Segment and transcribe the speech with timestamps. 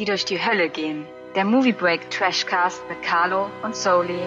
[0.00, 1.04] die durch die Hölle gehen.
[1.36, 4.18] Der Movie Break Trashcast mit Carlo und Soli.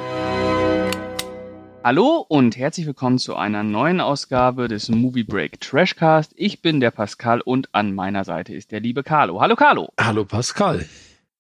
[1.84, 6.32] Hallo und herzlich willkommen zu einer neuen Ausgabe des Movie Break Trashcast.
[6.36, 9.42] Ich bin der Pascal und an meiner Seite ist der liebe Carlo.
[9.42, 9.90] Hallo Carlo.
[10.00, 10.86] Hallo Pascal.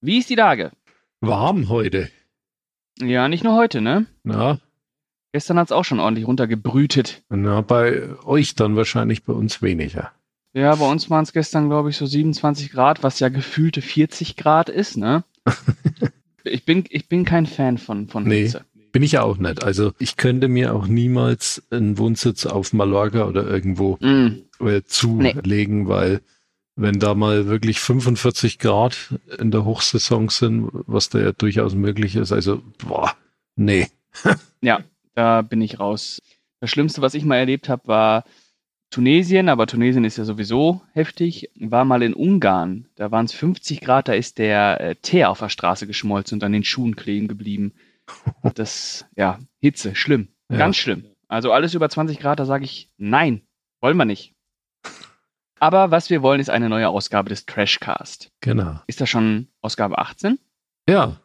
[0.01, 0.71] Wie ist die Lage?
[1.21, 2.09] Warm heute.
[2.99, 4.07] Ja, nicht nur heute, ne?
[4.23, 4.57] Na,
[5.31, 7.21] Gestern hat's auch schon ordentlich runtergebrütet.
[7.29, 10.11] na, bei euch dann wahrscheinlich, bei uns weniger.
[10.53, 14.35] Ja, bei uns waren es gestern, glaube ich, so 27 Grad, was ja gefühlte 40
[14.35, 15.23] Grad ist, ne?
[16.43, 18.43] ich, bin, ich bin kein Fan von, von Nee.
[18.43, 18.63] Hitze.
[18.91, 19.63] Bin ich ja auch nicht.
[19.63, 25.87] Also ich könnte mir auch niemals einen Wohnsitz auf Mallorca oder irgendwo Mm, äh, zulegen,
[25.87, 26.21] weil
[26.75, 32.15] wenn da mal wirklich 45 Grad in der Hochsaison sind, was da ja durchaus möglich
[32.15, 33.15] ist, also boah,
[33.55, 33.87] nee.
[34.61, 34.83] ja,
[35.15, 36.21] da bin ich raus.
[36.59, 38.25] Das Schlimmste, was ich mal erlebt habe, war
[38.93, 41.49] Tunesien, aber Tunesien ist ja sowieso heftig.
[41.59, 45.39] War mal in Ungarn, da waren es 50 Grad, da ist der äh, Teer auf
[45.39, 47.73] der Straße geschmolzen und an den Schuhen kleben geblieben.
[48.55, 50.57] Das, ja, Hitze, schlimm, Ja.
[50.57, 51.05] ganz schlimm.
[51.27, 53.41] Also alles über 20 Grad, da sage ich, nein,
[53.81, 54.35] wollen wir nicht.
[55.59, 58.29] Aber was wir wollen, ist eine neue Ausgabe des Trashcast.
[58.41, 58.81] Genau.
[58.87, 60.37] Ist das schon Ausgabe 18?
[60.87, 61.17] Ja,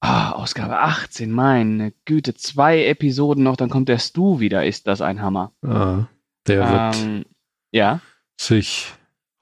[0.00, 5.00] Ah, Ausgabe 18, meine Güte, zwei Episoden noch, dann kommt der Stu wieder, ist das
[5.00, 5.52] ein Hammer.
[5.62, 6.06] ah,
[6.46, 7.24] der wird Ähm,
[7.72, 8.00] ja,
[8.40, 8.92] sich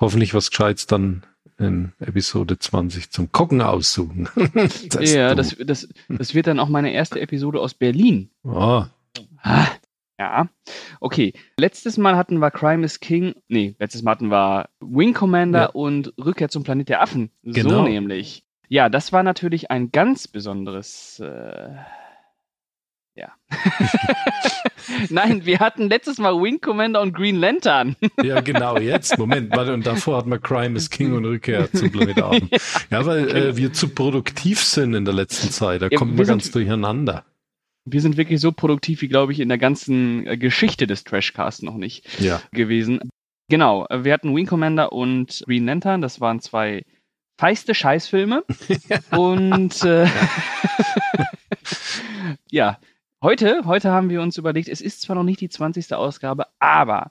[0.01, 1.25] hoffentlich was Gescheites dann
[1.59, 4.29] in Episode 20 zum Gucken aussuchen.
[4.91, 8.31] Das ja das, das, das wird dann auch meine erste Episode aus Berlin.
[8.45, 8.87] Ah,
[9.45, 9.67] Ah,
[10.19, 10.49] ja,
[11.01, 11.33] okay.
[11.59, 15.67] Letztes Mal hatten wir Crime is King, nee, letztes Mal hatten wir Wing Commander Ja.
[15.71, 17.31] und Rückkehr zum Planet der Affen.
[17.43, 17.83] So Genau.
[17.85, 18.45] nämlich.
[18.69, 21.21] Ja, das war natürlich ein ganz besonderes.
[21.21, 21.75] Äh,
[23.15, 23.33] ja.
[25.11, 27.97] Nein, wir hatten letztes Mal Wing Commander und Green Lantern.
[28.23, 29.19] ja, genau, jetzt.
[29.19, 32.51] Moment, warte, und davor hatten wir Crime is King und Rückkehr zum Planet Affen.
[32.91, 35.83] Ja, weil äh, wir zu produktiv sind in der letzten Zeit.
[35.83, 37.25] Da Ja, kommt wir sind- ganz durcheinander.
[37.85, 41.63] Wir sind wirklich so produktiv wie, glaube ich, in der ganzen äh, Geschichte des Trashcasts
[41.63, 42.41] noch nicht Ja.
[42.53, 43.01] gewesen.
[43.49, 46.83] Genau, wir hatten Wing Commander und Green Lantern, das waren zwei
[47.41, 48.45] feiste Scheißfilme.
[49.11, 50.07] und äh,
[52.51, 52.79] ja,
[53.23, 55.95] heute, heute haben wir uns überlegt, es ist zwar noch nicht die 20.
[55.95, 57.11] Ausgabe, aber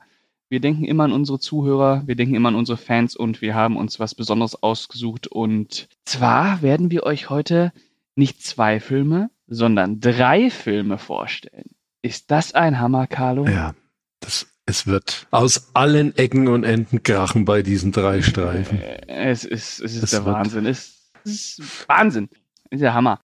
[0.49, 3.77] wir denken immer an unsere Zuhörer, wir denken immer an unsere Fans und wir haben
[3.77, 5.27] uns was Besonderes ausgesucht.
[5.27, 7.71] Und zwar werden wir euch heute
[8.15, 11.71] nicht zwei Filme, sondern drei Filme vorstellen.
[12.01, 13.45] Ist das ein Hammer, Carlo?
[13.47, 13.75] Ja,
[14.19, 18.81] das, es wird aus allen Ecken und Enden krachen bei diesen drei Streifen.
[18.81, 20.65] Äh, Es ist, es ist Es der Wahnsinn.
[20.65, 22.27] Es ist Wahnsinn.
[22.69, 23.21] Ist der Hammer.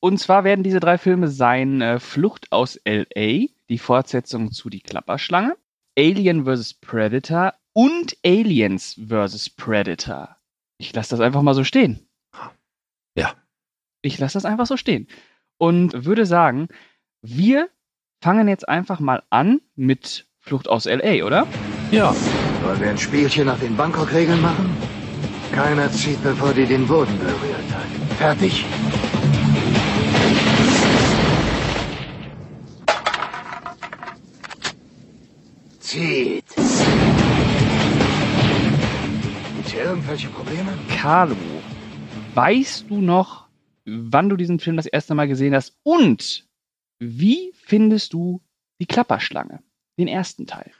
[0.00, 4.80] Und zwar werden diese drei Filme sein äh, Flucht aus L.A., die Fortsetzung zu Die
[4.80, 5.56] Klapperschlange,
[5.98, 6.74] Alien vs.
[6.74, 9.50] Predator und Aliens vs.
[9.50, 10.36] Predator.
[10.78, 12.08] Ich lasse das einfach mal so stehen.
[13.16, 13.34] Ja.
[14.02, 15.08] Ich lasse das einfach so stehen.
[15.58, 16.68] Und würde sagen,
[17.20, 17.68] wir
[18.22, 21.46] fangen jetzt einfach mal an mit Flucht aus L.A., oder?
[21.90, 22.14] Ja,
[22.62, 24.76] Wollen wir ein Spielchen nach den Bangkok-Regeln machen?
[25.52, 28.18] Keiner zieht, bevor die den Boden berührt hat.
[28.18, 28.64] Fertig?
[35.88, 36.44] Zieht.
[39.56, 40.76] Gibt's hier irgendwelche Probleme?
[41.00, 41.34] Carlo,
[42.34, 43.46] weißt du noch,
[43.86, 46.46] wann du diesen Film das erste Mal gesehen hast und
[46.98, 48.42] wie findest du
[48.82, 49.62] die Klapperschlange,
[49.98, 50.70] den ersten Teil?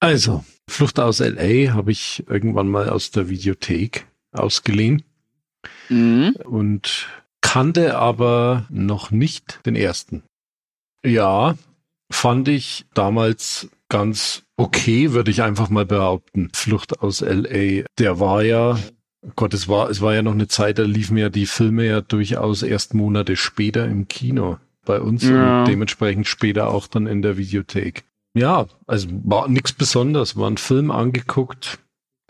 [0.00, 1.74] also, Flucht aus L.A.
[1.74, 5.02] habe ich irgendwann mal aus der Videothek ausgeliehen
[5.90, 6.36] Mhm.
[6.46, 7.06] und
[7.42, 10.22] kannte aber noch nicht den ersten.
[11.04, 11.54] Ja,
[12.10, 16.50] fand ich damals ganz okay, würde ich einfach mal behaupten.
[16.54, 18.78] Flucht aus LA, der war ja,
[19.36, 22.00] Gott, es war, es war ja noch eine Zeit, da liefen ja die Filme ja
[22.00, 25.60] durchaus erst Monate später im Kino bei uns Ja.
[25.60, 28.04] und dementsprechend später auch dann in der Videothek.
[28.36, 31.78] Ja, also war nichts Besonderes, war ein Film angeguckt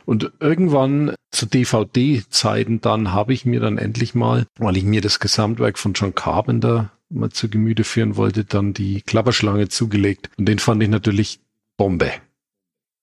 [0.04, 5.18] und irgendwann zu DVD-Zeiten dann habe ich mir dann endlich mal, weil ich mir das
[5.18, 10.30] Gesamtwerk von John Carpenter mal zu Gemüte führen wollte, dann die Klapperschlange zugelegt.
[10.36, 11.40] Und den fand ich natürlich
[11.76, 12.12] Bombe.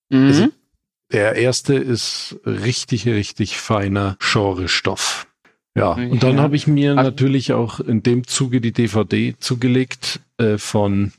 [0.10, 0.28] Mhm.
[0.28, 0.48] Also-
[1.12, 5.28] Der erste ist richtig, richtig feiner Genre-Stoff.
[5.76, 10.58] Ja, und dann habe ich mir natürlich auch in dem Zuge die DVD zugelegt äh,
[10.58, 11.14] von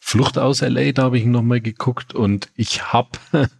[0.00, 3.10] Flucht aus LA, da habe ich nochmal geguckt und ich habe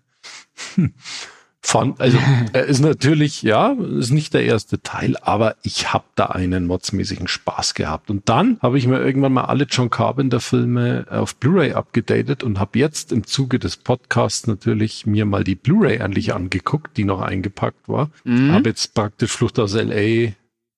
[1.66, 2.18] Fand, also
[2.52, 7.26] er ist natürlich, ja, ist nicht der erste Teil, aber ich habe da einen modsmäßigen
[7.26, 8.10] Spaß gehabt.
[8.10, 12.78] Und dann habe ich mir irgendwann mal alle John Carpenter-Filme auf Blu-ray abgedatet und habe
[12.78, 17.88] jetzt im Zuge des Podcasts natürlich mir mal die Blu-ray endlich angeguckt, die noch eingepackt
[17.88, 18.10] war.
[18.24, 18.52] Mhm.
[18.52, 20.32] Habe jetzt praktisch Flucht aus LA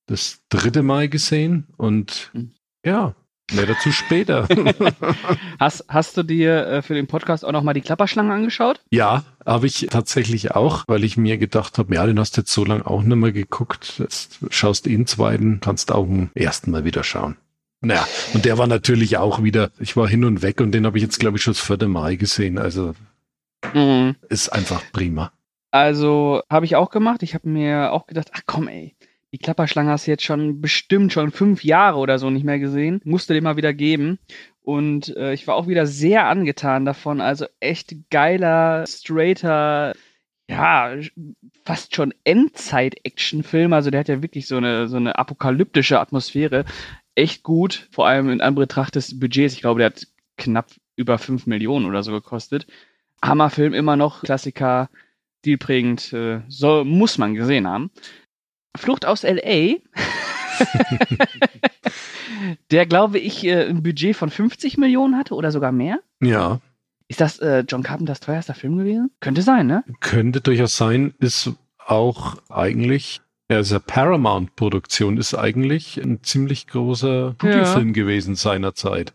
[0.05, 2.51] das dritte Mal gesehen und Mhm.
[2.85, 3.13] ja,
[3.53, 4.47] mehr dazu später.
[5.59, 8.81] Hast, hast du dir äh, für den Podcast auch nochmal die Klapperschlange angeschaut?
[8.91, 12.53] Ja, habe ich tatsächlich auch, weil ich mir gedacht habe, ja, den hast du jetzt
[12.53, 13.95] so lange auch nicht mehr geguckt.
[13.99, 17.37] Jetzt schaust du ihn zweiten, kannst auch im ersten Mal wieder schauen.
[17.81, 20.97] Naja, und der war natürlich auch wieder, ich war hin und weg und den habe
[20.97, 22.57] ich jetzt, glaube ich, schon das vierte Mal gesehen.
[22.57, 22.93] Also
[23.73, 24.15] Mhm.
[24.29, 25.31] ist einfach prima.
[25.71, 27.23] Also habe ich auch gemacht.
[27.23, 28.95] Ich habe mir auch gedacht, ach komm ey,
[29.33, 33.01] die Klapperschlange hast du jetzt schon bestimmt schon fünf Jahre oder so nicht mehr gesehen.
[33.03, 34.19] Musste dir mal wieder geben.
[34.61, 37.21] Und äh, ich war auch wieder sehr angetan davon.
[37.21, 39.93] Also echt geiler, straighter,
[40.49, 40.95] ja,
[41.65, 43.73] fast schon Endzeit-Action-Film.
[43.73, 46.65] Also der hat ja wirklich so eine, so eine apokalyptische Atmosphäre.
[47.15, 49.55] Echt gut, vor allem in Anbetracht des Budgets.
[49.55, 50.07] Ich glaube, der hat
[50.37, 52.67] knapp über fünf Millionen oder so gekostet.
[53.23, 54.89] Hammerfilm immer noch, Klassiker,
[55.39, 57.91] stilprägend, äh, soll, muss man gesehen haben.
[58.75, 59.77] Flucht aus L.A.,
[62.71, 65.99] der glaube ich äh, ein Budget von 50 Millionen hatte oder sogar mehr.
[66.21, 66.59] Ja,
[67.07, 69.11] Ist das äh, John Carpenters teuerster Film gewesen?
[69.19, 69.83] Könnte sein, ne?
[69.99, 77.93] könnte durchaus sein, ist auch eigentlich, ja, ja Paramount-Produktion, ist eigentlich ein ziemlich großer Studiofilm
[77.93, 79.13] gewesen seinerzeit.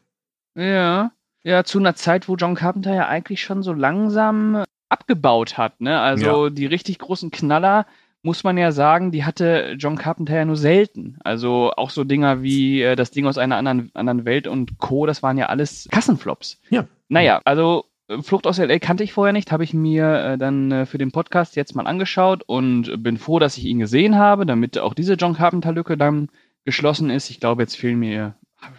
[0.55, 1.13] Ja.
[1.45, 5.99] Ja, zu einer Zeit, wo John Carpenter ja eigentlich schon so langsam abgebaut hat, ne?
[5.99, 7.87] Also die richtig großen Knaller,
[8.23, 11.19] muss man ja sagen, die hatte John Carpenter ja nur selten.
[11.25, 15.07] Also auch so Dinger wie äh, das Ding aus einer anderen, anderen Welt und Co.,
[15.07, 16.61] das waren ja alles Kassenflops.
[16.71, 16.87] Ja.
[17.09, 18.79] Naja, also äh, Flucht aus L.A.
[18.79, 21.87] kannte ich vorher nicht, habe ich mir äh, dann äh, für den Podcast jetzt mal
[21.87, 26.29] angeschaut und bin froh, dass ich ihn gesehen habe, damit auch diese John Carpenter-Lücke dann
[26.65, 27.29] geschlossen ist.
[27.31, 28.35] Ich glaube, jetzt fehlen mir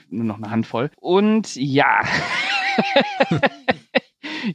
[0.10, 0.90] nur noch eine Handvoll.
[1.00, 2.00] Und ja.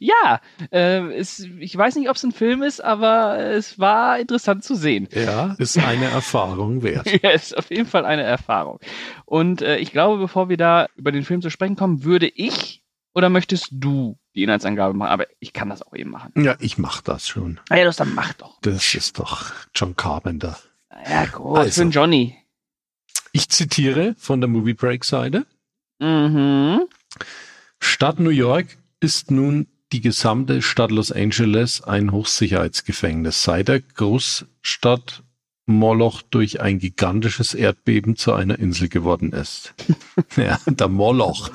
[0.00, 0.40] ja,
[0.70, 4.75] äh, es, ich weiß nicht, ob es ein Film ist, aber es war interessant zu
[4.75, 5.08] sehen.
[5.12, 7.06] Ja, ist eine Erfahrung wert.
[7.23, 8.79] Ja, ist auf jeden Fall eine Erfahrung.
[9.25, 12.82] Und äh, ich glaube, bevor wir da über den Film zu sprechen kommen, würde ich
[13.14, 15.11] oder möchtest du die Inhaltsangabe machen?
[15.11, 16.32] Aber ich kann das auch eben machen.
[16.37, 17.58] Ja, ich mach das schon.
[17.70, 18.61] Na ja, das dann mach doch.
[18.61, 20.58] Das ist doch John Carpenter.
[21.08, 21.82] Ja, gut, Also.
[21.82, 22.37] für Johnny.
[23.32, 25.46] Ich zitiere von der Movie Break Seite.
[25.99, 26.82] Mhm.
[27.81, 28.67] Stadt New York
[29.00, 35.23] ist nun die gesamte Stadt Los Angeles ein Hochsicherheitsgefängnis, seit der Großstadt
[35.67, 39.75] Moloch durch ein gigantisches Erdbeben zu einer Insel geworden ist.
[40.37, 41.50] ja, der Moloch.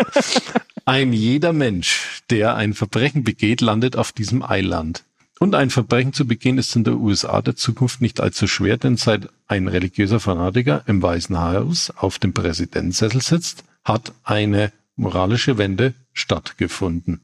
[0.84, 5.04] ein jeder Mensch, der ein Verbrechen begeht, landet auf diesem Eiland.
[5.38, 8.98] Und ein Verbrechen zu begehen ist in der USA der Zukunft nicht allzu schwer, denn
[8.98, 15.94] seit ein religiöser Fanatiker im Weißen Haus auf dem Präsidentsessel sitzt, hat eine moralische Wende
[16.12, 17.22] stattgefunden.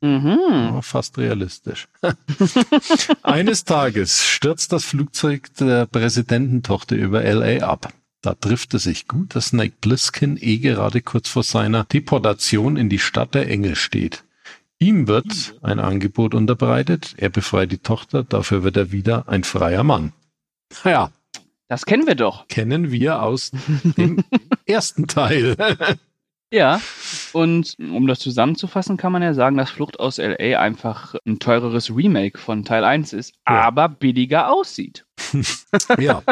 [0.00, 0.38] Mhm.
[0.50, 1.88] Ja, fast realistisch.
[3.22, 7.92] Eines Tages stürzt das Flugzeug der Präsidententochter über LA ab.
[8.22, 12.88] Da trifft es sich gut, dass Snake Plissken eh gerade kurz vor seiner Deportation in
[12.88, 14.24] die Stadt der Engel steht.
[14.78, 19.84] Ihm wird ein Angebot unterbreitet, er befreit die Tochter, dafür wird er wieder ein freier
[19.84, 20.12] Mann.
[20.84, 21.10] Ja,
[21.68, 22.48] Das kennen wir doch.
[22.48, 23.52] kennen wir aus
[23.98, 24.24] dem
[24.66, 25.56] ersten Teil.
[26.54, 26.80] Ja.
[27.32, 31.90] Und um das zusammenzufassen, kann man ja sagen, dass Flucht aus LA einfach ein teureres
[31.94, 33.62] Remake von Teil 1 ist, Ja.
[33.62, 35.04] aber billiger aussieht.
[35.98, 36.22] Ja,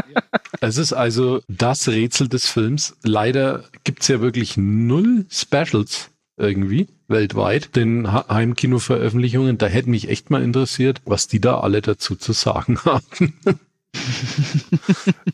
[0.60, 2.96] es ist also das Rätsel des Films.
[3.02, 9.58] Leider gibt's ja wirklich null Specials irgendwie weltweit, den Heimkino-Veröffentlichungen.
[9.58, 13.34] Da hätte mich echt mal interessiert, was die da alle dazu zu sagen haben.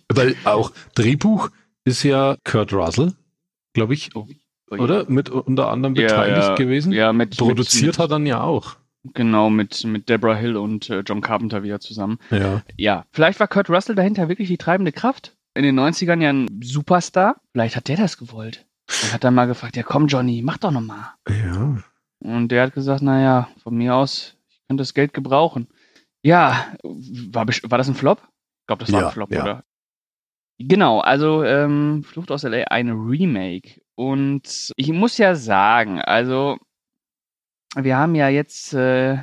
[0.08, 1.50] Weil auch Drehbuch
[1.84, 3.12] ist ja Kurt Russell,
[3.74, 4.10] glaube ich,
[4.70, 5.04] oder?
[5.08, 6.92] Mit unter anderem Ja, beteiligt ja, gewesen.
[6.92, 8.76] Ja, mit, Produziert mit, hat dann ja auch.
[9.14, 12.18] Genau, mit, mit Deborah Hill und äh, John Carpenter wieder zusammen.
[12.30, 12.62] Ja.
[12.76, 15.36] Ja, vielleicht war Kurt Russell dahinter wirklich die treibende Kraft.
[15.54, 17.36] In den 90ern ja ein Superstar.
[17.52, 18.66] Vielleicht hat der das gewollt.
[19.02, 21.14] Und hat dann mal gefragt, ja komm Johnny, mach doch noch mal.
[21.28, 21.78] Ja.
[22.20, 25.68] Und der hat gesagt, naja, von mir aus, ich könnte das Geld gebrauchen.
[26.22, 28.20] Ja, war, war das ein Flop?
[28.60, 29.42] Ich glaube, das war Ja, ein Flop, ja.
[29.42, 29.64] oder?
[30.58, 33.80] Genau, also ähm, Flucht aus LA, ein Remake.
[33.94, 36.58] Und ich muss ja sagen, also
[37.76, 39.18] wir haben ja jetzt äh,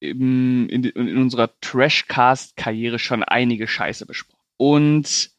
[0.00, 4.40] im, in, in unserer Trashcast-Karriere schon einige Scheiße besprochen.
[4.56, 5.30] Und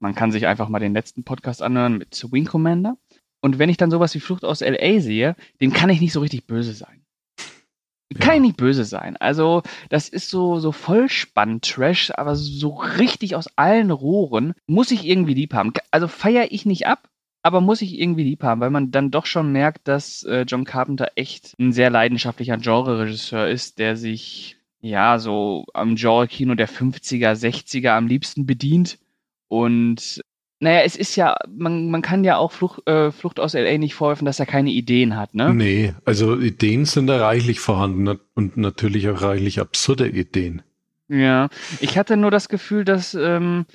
[0.00, 2.98] man kann sich einfach mal den letzten Podcast anhören mit Wing Commander.
[3.40, 6.20] Und wenn ich dann sowas wie Flucht aus LA sehe, dem kann ich nicht so
[6.20, 7.05] richtig böse sein.
[8.20, 9.16] Kann ich nicht böse sein.
[9.16, 15.34] Also, das ist so, so Vollspann-Trash, aber so richtig aus allen Rohren muss ich irgendwie
[15.34, 15.72] lieb haben.
[15.90, 17.08] Also feiere ich nicht ab,
[17.42, 20.64] aber muss ich irgendwie lieb haben, weil man dann doch schon merkt, dass äh, John
[20.64, 27.32] Carpenter echt ein sehr leidenschaftlicher Genre-Regisseur ist, der sich ja so am Genre-Kino der 50er,
[27.32, 28.98] 60er am liebsten bedient
[29.48, 30.22] und
[30.58, 33.94] naja, es ist ja, man, man kann ja auch Flucht, äh, Flucht aus LA nicht
[33.94, 35.52] vorwerfen, dass er keine Ideen hat, ne?
[35.52, 40.62] Nee, also Ideen sind da reichlich vorhanden und natürlich auch reichlich absurde Ideen.
[41.08, 43.66] Ja, ich hatte nur das Gefühl, dass, ähm,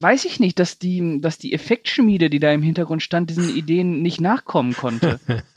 [0.00, 4.02] weiß ich nicht, dass die, dass die Effektschmiede, die da im Hintergrund stand, diesen Ideen
[4.02, 5.20] nicht nachkommen konnte.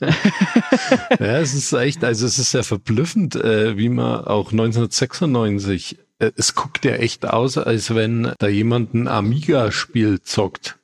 [1.20, 6.07] ja, es ist echt, also es ist sehr verblüffend, äh, wie man auch 1996 äh,
[6.18, 10.78] es guckt ja echt aus, als wenn da jemand ein Amiga-Spiel zockt.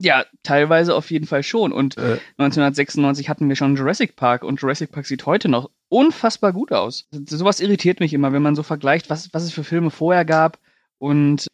[0.00, 1.72] Ja, teilweise auf jeden Fall schon.
[1.72, 6.52] Und äh, 1996 hatten wir schon Jurassic Park und Jurassic Park sieht heute noch unfassbar
[6.52, 7.06] gut aus.
[7.28, 10.58] Sowas irritiert mich immer, wenn man so vergleicht, was, was es für Filme vorher gab
[10.98, 11.46] und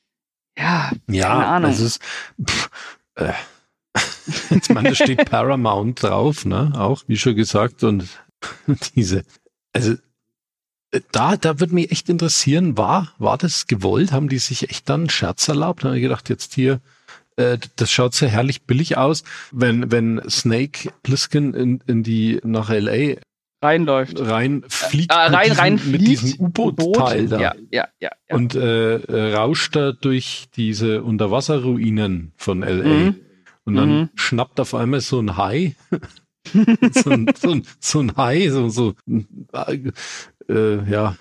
[0.57, 1.71] ja, ja keine Ahnung.
[1.71, 2.03] Es ist,
[2.43, 2.71] pff,
[3.17, 3.33] äh,
[4.51, 6.73] jetzt meine, da steht Paramount drauf, ne?
[6.75, 8.09] Auch, wie schon gesagt, und
[8.95, 9.25] diese,
[9.73, 9.97] also
[11.13, 14.13] da, da würde mich echt interessieren, war, war das gewollt?
[14.13, 15.85] Haben die sich echt dann einen Scherz erlaubt?
[15.85, 16.81] Da habe ich gedacht, jetzt hier,
[17.37, 22.71] äh, das schaut sehr herrlich billig aus, wenn, wenn Snake Plissken in, in die, nach
[22.71, 23.21] L.A.
[23.63, 24.19] reinläuft.
[24.21, 25.13] Rein fliegt.
[25.13, 27.39] Äh, rein, mit rein diesem, mit diesem U-Boot-Teil da.
[27.39, 28.37] Ja, ja, ja, ja.
[28.37, 32.89] Und äh, äh, rauscht da durch diese Unterwasserruinen von L.A.
[32.89, 33.17] Mhm.
[33.65, 34.09] Und dann mhm.
[34.15, 35.77] schnappt auf einmal so ein Hai
[36.93, 38.95] so, ein, so, ein, so ein Hai, so, so
[40.49, 41.17] äh, ja,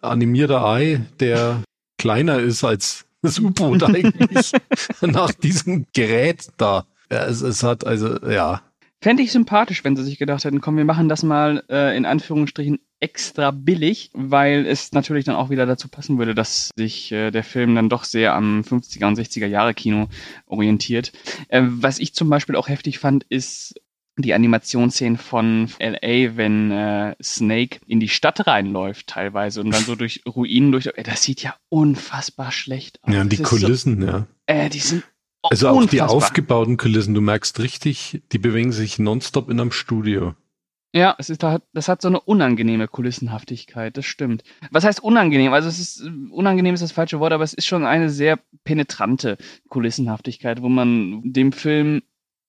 [0.00, 1.62] animierter Ei, der
[1.98, 4.52] kleiner ist als das U-Boot eigentlich
[5.00, 6.86] nach diesem Gerät da.
[7.10, 8.62] Ja, es, es hat also, ja.
[9.00, 12.06] Fände ich sympathisch, wenn sie sich gedacht hätten, komm, wir machen das mal äh, in
[12.06, 17.30] Anführungsstrichen extra billig, weil es natürlich dann auch wieder dazu passen würde, dass sich äh,
[17.30, 20.08] der Film dann doch sehr am 50er und 60er Jahre Kino
[20.46, 21.12] orientiert.
[21.48, 23.74] Äh, was ich zum Beispiel auch heftig fand, ist
[24.16, 29.96] die Animationsszenen von LA, wenn äh, Snake in die Stadt reinläuft teilweise und dann so
[29.96, 30.86] durch Ruinen durch.
[30.86, 33.12] Äh, das sieht ja unfassbar schlecht aus.
[33.12, 34.26] Ja, und die Kulissen, so, ja.
[34.46, 35.02] Äh, die sind
[35.42, 36.08] also auch unfassbar.
[36.08, 40.34] die aufgebauten Kulissen, du merkst richtig, die bewegen sich nonstop in einem Studio.
[40.94, 44.44] Ja, es ist, das hat so eine unangenehme Kulissenhaftigkeit, das stimmt.
[44.70, 45.52] Was heißt unangenehm?
[45.52, 49.36] Also es ist, unangenehm ist das falsche Wort, aber es ist schon eine sehr penetrante
[49.68, 52.02] Kulissenhaftigkeit, wo man dem Film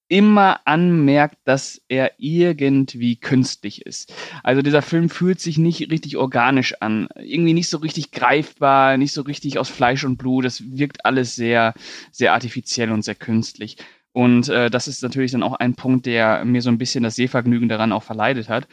[0.08, 4.14] immer anmerkt, dass er irgendwie künstlich ist.
[4.44, 9.14] Also dieser Film fühlt sich nicht richtig organisch an, irgendwie nicht so richtig greifbar, nicht
[9.14, 10.46] so richtig aus Fleisch und Blut.
[10.46, 11.74] Das wirkt alles sehr,
[12.12, 13.78] sehr artifiziell und sehr künstlich.
[14.12, 17.16] Und äh, das ist natürlich dann auch ein Punkt, der mir so ein bisschen das
[17.16, 18.68] Sehvergnügen daran auch verleidet hat,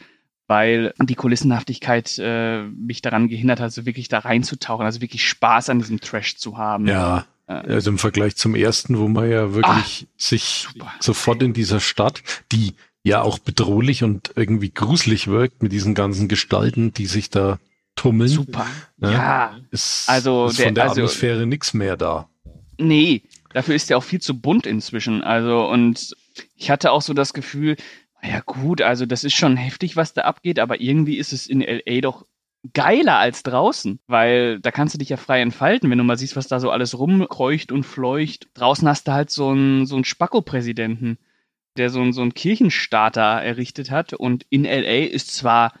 [0.47, 5.69] weil die Kulissenhaftigkeit äh, mich daran gehindert hat, so wirklich da reinzutauchen, also wirklich Spaß
[5.69, 6.87] an diesem Trash zu haben.
[6.87, 10.91] Ja, also im Vergleich zum ersten, wo man ja wirklich Ach, sich super.
[10.99, 12.73] sofort in dieser Stadt, die
[13.03, 17.59] ja auch bedrohlich und irgendwie gruselig wirkt mit diesen ganzen Gestalten, die sich da
[17.95, 18.29] tummeln.
[18.29, 18.65] Super.
[18.97, 19.11] Ja.
[19.11, 19.59] ja.
[19.71, 22.29] Ist, also ist von der, der also, Atmosphäre nichts mehr da.
[22.77, 23.23] Nee,
[23.53, 25.21] dafür ist ja auch viel zu bunt inzwischen.
[25.21, 26.15] Also und
[26.55, 27.75] ich hatte auch so das Gefühl,
[28.23, 31.61] ja gut, also das ist schon heftig, was da abgeht, aber irgendwie ist es in
[31.61, 32.25] LA doch
[32.73, 36.35] geiler als draußen, weil da kannst du dich ja frei entfalten, wenn du mal siehst,
[36.35, 38.47] was da so alles rumkreucht und fleucht.
[38.53, 41.17] Draußen hast du halt so einen, so einen Spacko-Präsidenten,
[41.77, 45.73] der so einen, so einen Kirchenstarter errichtet hat und in LA ist zwar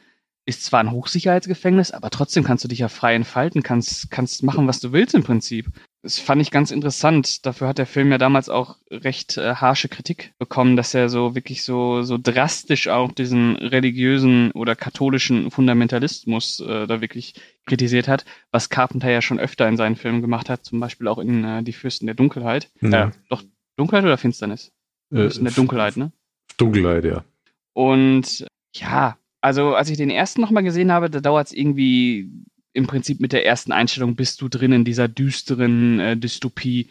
[0.45, 4.67] ist zwar ein Hochsicherheitsgefängnis, aber trotzdem kannst du dich ja frei entfalten, kannst, kannst machen,
[4.67, 5.71] was du willst im Prinzip.
[6.03, 7.45] Das fand ich ganz interessant.
[7.45, 11.33] Dafür hat der Film ja damals auch recht äh, harsche Kritik bekommen, dass er so
[11.33, 18.25] wirklich so, so drastisch auch diesen religiösen oder katholischen Fundamentalismus äh, da wirklich kritisiert hat,
[18.51, 21.63] was Carpenter ja schon öfter in seinen Filmen gemacht hat, zum Beispiel auch in äh,
[21.63, 22.69] Die Fürsten der Dunkelheit.
[22.81, 23.07] Ja.
[23.07, 23.41] Äh, doch,
[23.77, 24.73] Dunkelheit oder Finsternis?
[25.09, 26.11] Äh, Fürsten der Dunkelheit, ne?
[26.57, 27.23] Dunkelheit, ja.
[27.71, 28.45] Und
[28.75, 32.29] ja, also als ich den ersten nochmal gesehen habe, da dauert es irgendwie
[32.73, 36.89] im Prinzip mit der ersten Einstellung bist du drin in dieser düsteren äh, Dystopie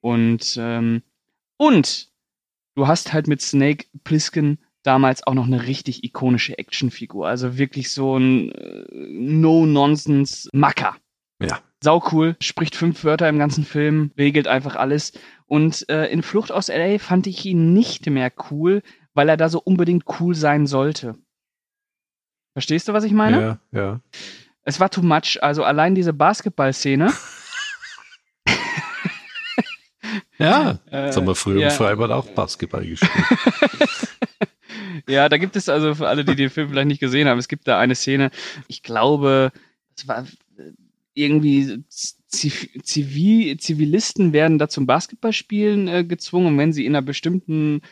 [0.00, 1.02] und ähm,
[1.56, 2.08] und
[2.74, 7.90] du hast halt mit Snake Plissken damals auch noch eine richtig ikonische Actionfigur, also wirklich
[7.90, 10.96] so ein äh, No-Nonsense Macker.
[11.40, 11.60] Ja.
[11.82, 15.12] Sau cool, spricht fünf Wörter im ganzen Film, regelt einfach alles.
[15.46, 18.82] Und äh, in Flucht aus LA fand ich ihn nicht mehr cool,
[19.14, 21.16] weil er da so unbedingt cool sein sollte.
[22.52, 23.58] Verstehst du, was ich meine?
[23.72, 24.00] Ja, ja.
[24.64, 25.42] Es war too much.
[25.42, 27.12] Also allein diese Basketballszene.
[30.38, 31.68] ja, äh, jetzt haben wir früher ja.
[31.68, 33.10] im Freibad auch Basketball gespielt.
[35.08, 37.48] Ja, da gibt es also für alle, die den Film vielleicht nicht gesehen haben, es
[37.48, 38.30] gibt da eine Szene,
[38.68, 39.52] ich glaube,
[39.96, 40.26] es war
[41.14, 47.82] irgendwie Zivil, Zivilisten werden da zum Basketballspielen äh, gezwungen und wenn sie in einer bestimmten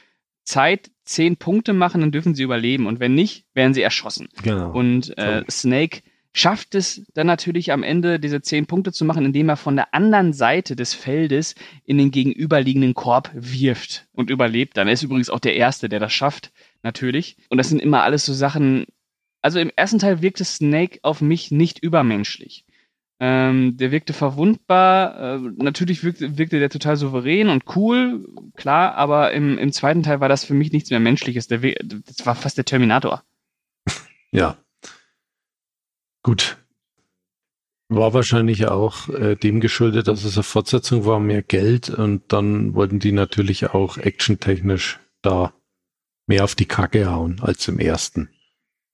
[0.44, 4.28] Zeit zehn Punkte machen, dann dürfen sie überleben und wenn nicht, werden sie erschossen.
[4.42, 4.72] Genau.
[4.72, 6.00] Und äh, Snake
[6.32, 9.94] schafft es dann natürlich am Ende, diese zehn Punkte zu machen, indem er von der
[9.94, 14.88] anderen Seite des Feldes in den gegenüberliegenden Korb wirft und überlebt dann.
[14.88, 17.36] Ist übrigens auch der Erste, der das schafft, natürlich.
[17.48, 18.86] Und das sind immer alles so Sachen.
[19.42, 22.64] Also im ersten Teil wirkte Snake auf mich nicht übermenschlich.
[23.22, 25.36] Ähm, der wirkte verwundbar.
[25.36, 30.20] Äh, natürlich wirkte, wirkte der total souverän und cool, klar, aber im, im zweiten Teil
[30.20, 31.46] war das für mich nichts mehr Menschliches.
[31.48, 33.22] Der, das war fast der Terminator.
[34.32, 34.58] Ja,
[36.22, 36.58] Gut.
[37.88, 42.74] War wahrscheinlich auch äh, dem geschuldet, dass es eine Fortsetzung war, mehr Geld und dann
[42.74, 45.52] wollten die natürlich auch actiontechnisch da
[46.26, 48.30] mehr auf die Kacke hauen als im ersten.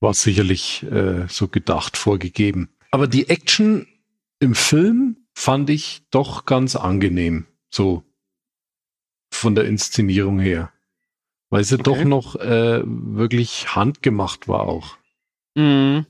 [0.00, 2.70] War sicherlich äh, so gedacht, vorgegeben.
[2.90, 3.86] Aber die Action
[4.38, 8.02] im Film fand ich doch ganz angenehm, so
[9.30, 10.72] von der Inszenierung her.
[11.50, 11.82] Weil sie okay.
[11.84, 14.96] doch noch äh, wirklich handgemacht war auch.
[15.54, 16.06] Mhm.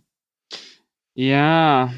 [1.17, 1.95] Ja.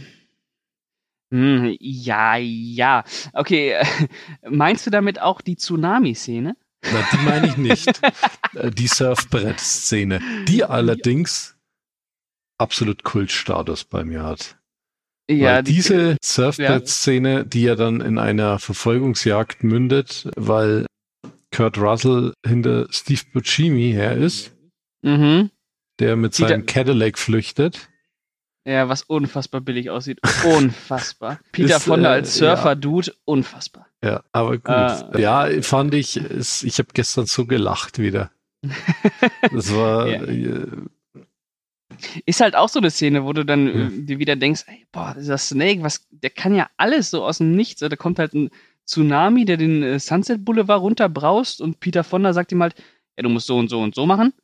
[1.30, 3.04] Hm, ja, ja.
[3.34, 3.74] Okay,
[4.48, 6.56] meinst du damit auch die Tsunami-Szene?
[6.84, 8.00] Na, die meine ich nicht.
[8.54, 10.22] Äh, die Surfbrett-Szene.
[10.48, 11.54] Die allerdings
[12.56, 14.56] absolut Kultstatus bei mir hat.
[15.30, 20.86] Ja, weil die, diese Surfbrett-Szene, die ja dann in einer Verfolgungsjagd mündet, weil
[21.54, 24.56] Kurt Russell hinter Steve Buscemi her ist,
[25.02, 25.50] mhm.
[25.98, 27.90] der mit seinem Cadillac flüchtet.
[28.68, 30.20] Ja, was unfassbar billig aussieht.
[30.44, 31.40] Unfassbar.
[31.52, 33.14] Peter ist, Fonda als äh, Surfer-Dude, ja.
[33.24, 33.86] unfassbar.
[34.04, 35.14] Ja, aber gut.
[35.14, 38.30] Äh, ja, fand ich, ich habe gestern so gelacht wieder.
[39.52, 40.06] Das war.
[40.06, 40.22] ja.
[40.22, 40.66] äh,
[42.26, 43.68] ist halt auch so eine Szene, wo du dann.
[43.68, 47.38] Äh, dir wieder denkst, ey, boah, dieser Snake, was, der kann ja alles so aus
[47.38, 47.80] dem Nichts.
[47.80, 48.50] Da kommt halt ein
[48.84, 52.74] Tsunami, der den äh, Sunset Boulevard runterbraust und Peter Fonda sagt ihm halt,
[53.16, 54.34] ja, du musst so und so und so machen.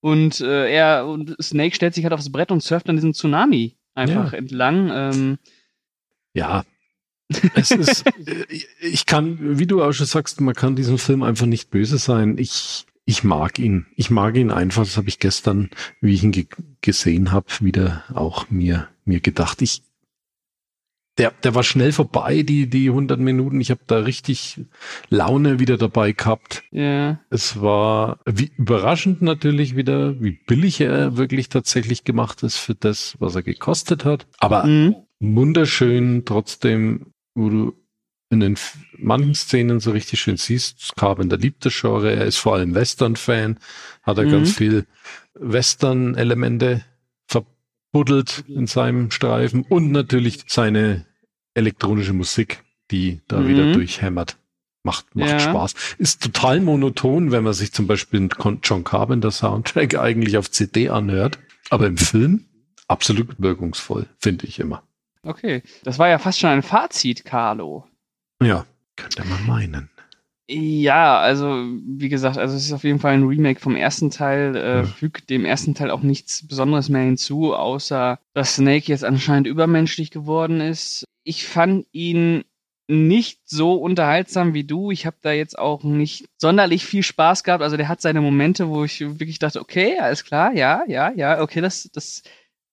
[0.00, 3.76] Und äh, er und Snake stellt sich halt aufs Brett und surft dann diesen Tsunami
[3.94, 4.38] einfach ja.
[4.38, 4.90] entlang.
[4.92, 5.38] Ähm,
[6.32, 6.64] ja.
[7.54, 8.04] es ist,
[8.80, 12.38] ich kann, wie du auch schon sagst, man kann diesem Film einfach nicht böse sein.
[12.38, 13.86] Ich, ich mag ihn.
[13.96, 14.84] Ich mag ihn einfach.
[14.84, 15.70] Das habe ich gestern,
[16.00, 16.46] wie ich ihn ge
[16.80, 19.60] gesehen habe, wieder auch mir, mir gedacht.
[19.60, 19.82] Ich,
[21.20, 23.60] der, der war schnell vorbei, die, die 100 Minuten.
[23.60, 24.64] Ich habe da richtig
[25.10, 26.62] Laune wieder dabei gehabt.
[26.70, 27.20] Ja.
[27.28, 33.16] Es war wie überraschend natürlich wieder, wie billig er wirklich tatsächlich gemacht ist für das,
[33.18, 34.26] was er gekostet hat.
[34.38, 34.96] Aber mhm.
[35.18, 37.74] wunderschön trotzdem, wo du
[38.30, 38.56] in den
[38.96, 43.58] manchen Szenen so richtig schön siehst, Carpenter liebt das Genre, er ist vor allem Western-Fan,
[44.04, 44.30] hat er mhm.
[44.30, 44.86] ganz viel
[45.34, 46.82] Western-Elemente
[47.26, 51.04] verbuddelt in seinem Streifen und natürlich seine
[51.54, 53.48] elektronische Musik, die da mhm.
[53.48, 54.36] wieder durchhämmert.
[54.82, 55.40] Macht, macht ja.
[55.40, 55.74] Spaß.
[55.98, 58.28] Ist total monoton, wenn man sich zum Beispiel
[58.62, 61.38] John Carpenter Soundtrack eigentlich auf CD anhört.
[61.68, 62.46] Aber im Film
[62.88, 64.82] absolut wirkungsvoll, finde ich immer.
[65.22, 67.86] Okay, das war ja fast schon ein Fazit, Carlo.
[68.42, 68.64] Ja,
[68.96, 69.90] könnte man meinen.
[70.52, 74.56] Ja, also wie gesagt, also es ist auf jeden Fall ein Remake vom ersten Teil,
[74.56, 79.46] äh, fügt dem ersten Teil auch nichts Besonderes mehr hinzu, außer dass Snake jetzt anscheinend
[79.46, 81.04] übermenschlich geworden ist.
[81.22, 82.42] Ich fand ihn
[82.88, 84.90] nicht so unterhaltsam wie du.
[84.90, 87.62] Ich habe da jetzt auch nicht sonderlich viel Spaß gehabt.
[87.62, 91.40] Also der hat seine Momente, wo ich wirklich dachte, okay, alles klar, ja, ja, ja,
[91.42, 92.24] okay, das, das,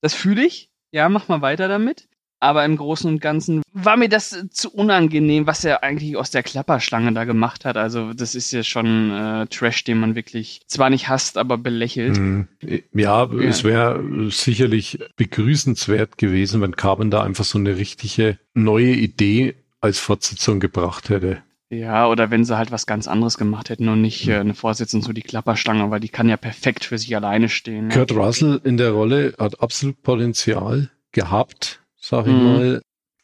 [0.02, 0.72] das fühle ich.
[0.90, 2.10] Ja, mach mal weiter damit.
[2.40, 6.44] Aber im Großen und Ganzen war mir das zu unangenehm, was er eigentlich aus der
[6.44, 7.78] Klapperschlange da gemacht hat.
[7.78, 12.18] Also das ist ja schon äh, Trash, den man wirklich zwar nicht hasst, aber belächelt.
[12.18, 12.48] Mhm.
[12.94, 18.94] Ja, ja, es wäre sicherlich begrüßenswert gewesen, wenn Carbon da einfach so eine richtige neue
[18.94, 21.42] Idee als Fortsetzung gebracht hätte.
[21.70, 25.02] Ja, oder wenn sie halt was ganz anderes gemacht hätten und nicht äh, eine Fortsetzung
[25.02, 27.88] so die Klapperschlange, weil die kann ja perfekt für sich alleine stehen.
[27.88, 27.94] Ne?
[27.94, 32.44] Kurt Russell in der Rolle hat absolut Potenzial gehabt sag ich mhm.
[32.44, 32.82] mal,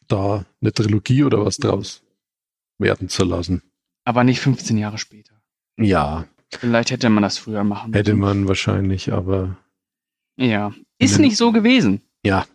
[0.08, 2.02] da eine Trilogie oder was draus
[2.78, 3.62] werden zu lassen.
[4.04, 5.34] Aber nicht 15 Jahre später.
[5.78, 6.26] Ja.
[6.50, 7.98] Vielleicht hätte man das früher machen müssen.
[7.98, 9.56] Hätte man wahrscheinlich, aber.
[10.36, 10.72] Ja.
[10.98, 12.02] Ist nicht so gewesen.
[12.24, 12.46] Ja.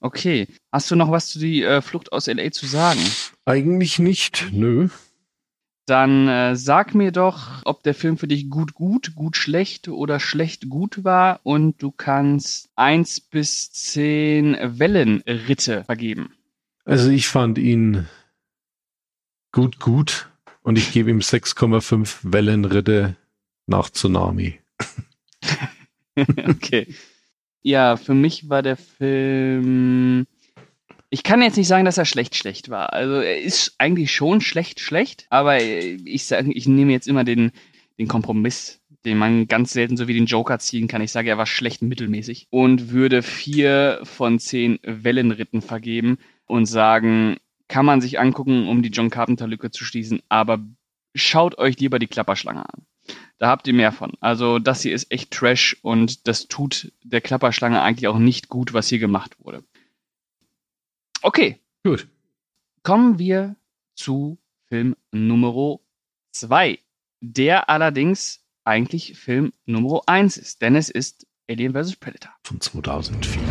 [0.00, 0.46] Okay.
[0.72, 3.00] Hast du noch was zu die äh, Flucht aus LA zu sagen?
[3.44, 4.88] Eigentlich nicht, nö.
[5.90, 10.20] Dann äh, sag mir doch, ob der Film für dich gut gut, gut schlecht oder
[10.20, 16.32] schlecht gut war und du kannst eins bis zehn Wellenritte vergeben.
[16.84, 18.06] Also ich fand ihn
[19.50, 20.28] gut gut
[20.62, 23.16] und ich gebe ihm 6,5 Wellenritte
[23.66, 24.60] nach Tsunami.
[26.46, 26.86] okay.
[27.62, 30.28] Ja, für mich war der Film.
[31.12, 32.92] Ich kann jetzt nicht sagen, dass er schlecht schlecht war.
[32.92, 37.50] Also er ist eigentlich schon schlecht schlecht, aber ich sage, ich nehme jetzt immer den,
[37.98, 41.02] den Kompromiss, den man ganz selten so wie den Joker ziehen kann.
[41.02, 47.38] Ich sage, er war schlecht mittelmäßig und würde vier von zehn Wellenritten vergeben und sagen,
[47.66, 50.64] kann man sich angucken, um die John Carpenter Lücke zu schließen, aber
[51.16, 52.86] schaut euch lieber die Klapperschlange an.
[53.38, 54.12] Da habt ihr mehr von.
[54.20, 58.74] Also das hier ist echt Trash und das tut der Klapperschlange eigentlich auch nicht gut,
[58.74, 59.64] was hier gemacht wurde.
[61.22, 61.60] Okay.
[61.84, 62.08] Gut.
[62.82, 63.56] Kommen wir
[63.94, 65.78] zu Film Nummer
[66.32, 66.78] 2,
[67.20, 71.96] der allerdings eigentlich Film Nummer 1 ist, denn es ist Alien vs.
[71.96, 72.32] Predator.
[72.44, 73.42] Von 2004.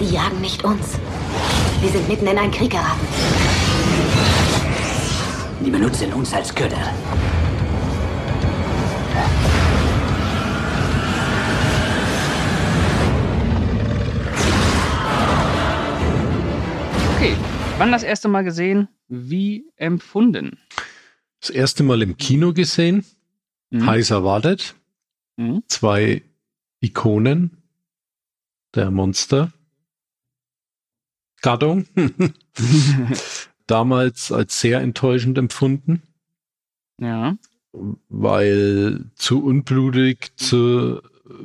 [0.00, 0.98] Die jagen nicht uns.
[1.80, 3.06] Wir sind mitten in einen Krieg geraten.
[5.64, 6.92] Die benutzen uns als Köder.
[17.82, 18.88] Wann das erste Mal gesehen?
[19.08, 20.58] Wie empfunden?
[21.40, 23.04] Das erste Mal im Kino gesehen,
[23.70, 23.86] Mhm.
[23.86, 24.74] heiß erwartet.
[25.36, 25.62] Mhm.
[25.66, 26.22] Zwei
[26.80, 27.62] Ikonen
[28.74, 29.52] der Monster.
[31.40, 31.86] Gattung.
[33.66, 36.02] Damals als sehr enttäuschend empfunden,
[37.00, 37.36] ja.
[38.08, 41.00] weil zu unblutig, zu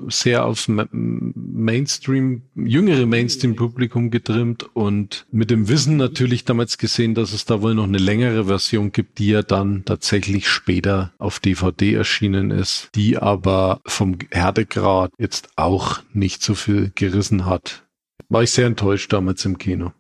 [0.08, 7.34] sehr auf Ma- Mainstream, jüngere Mainstream-Publikum getrimmt und mit dem Wissen natürlich damals gesehen, dass
[7.34, 11.94] es da wohl noch eine längere Version gibt, die ja dann tatsächlich später auf DVD
[11.94, 17.86] erschienen ist, die aber vom Härtegrad jetzt auch nicht so viel gerissen hat.
[18.30, 19.94] War ich sehr enttäuscht damals im Kino.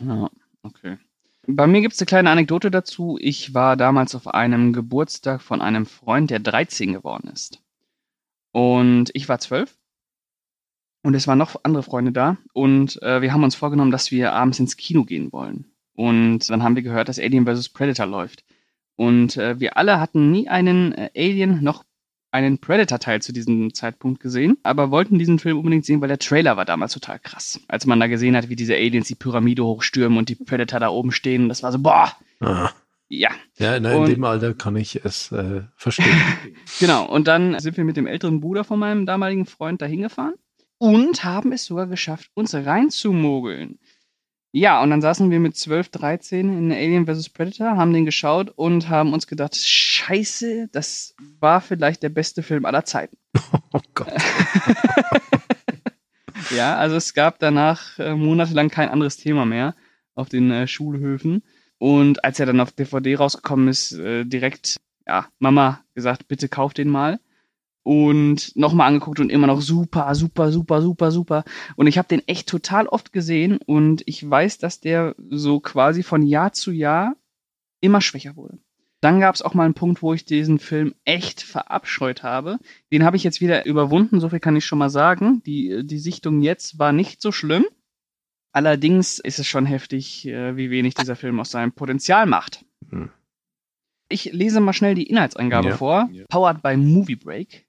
[0.00, 0.30] Ja,
[0.62, 0.98] okay.
[1.48, 3.18] Bei mir gibt es eine kleine Anekdote dazu.
[3.20, 7.62] Ich war damals auf einem Geburtstag von einem Freund, der 13 geworden ist.
[8.56, 9.76] Und ich war 12.
[11.02, 12.38] Und es waren noch andere Freunde da.
[12.54, 15.66] Und äh, wir haben uns vorgenommen, dass wir abends ins Kino gehen wollen.
[15.94, 17.68] Und dann haben wir gehört, dass Alien vs.
[17.68, 18.46] Predator läuft.
[18.96, 21.84] Und äh, wir alle hatten nie einen äh, Alien noch
[22.30, 26.56] einen Predator-Teil zu diesem Zeitpunkt gesehen, aber wollten diesen Film unbedingt sehen, weil der Trailer
[26.56, 27.60] war damals total krass.
[27.68, 30.88] Als man da gesehen hat, wie diese Aliens die Pyramide hochstürmen und die Predator da
[30.88, 32.70] oben stehen, das war so, boah, Ah.
[33.08, 36.08] Ja, Ja, na, in Und- dem Alter kann ich es äh, verstehen.
[36.80, 37.06] genau.
[37.08, 40.34] Und dann sind wir mit dem älteren Bruder von meinem damaligen Freund da hingefahren
[40.78, 43.78] und haben es sogar geschafft, uns reinzumogeln.
[44.52, 47.28] Ja, und dann saßen wir mit 12, 13 in Alien vs.
[47.28, 52.64] Predator, haben den geschaut und haben uns gedacht, scheiße, das war vielleicht der beste Film
[52.64, 53.18] aller Zeiten.
[53.72, 54.12] oh Gott.
[56.54, 59.74] Ja, also es gab danach äh, monatelang kein anderes Thema mehr
[60.14, 61.42] auf den äh, Schulhöfen.
[61.78, 66.74] Und als er dann auf DVD rausgekommen ist, äh, direkt, ja, Mama gesagt, bitte kauf
[66.74, 67.20] den mal.
[67.82, 71.44] Und nochmal angeguckt und immer noch super, super, super, super, super.
[71.76, 76.02] Und ich habe den echt total oft gesehen und ich weiß, dass der so quasi
[76.02, 77.14] von Jahr zu Jahr
[77.80, 78.58] immer schwächer wurde.
[79.00, 82.58] Dann gab es auch mal einen Punkt, wo ich diesen Film echt verabscheut habe.
[82.90, 85.42] Den habe ich jetzt wieder überwunden, so viel kann ich schon mal sagen.
[85.44, 87.66] Die, die Sichtung jetzt war nicht so schlimm.
[88.56, 92.64] Allerdings ist es schon heftig, äh, wie wenig dieser Film aus seinem Potenzial macht.
[92.88, 93.10] Hm.
[94.08, 95.76] Ich lese mal schnell die Inhaltsangabe Ja.
[95.76, 96.08] vor.
[96.30, 97.66] Powered by Movie Break.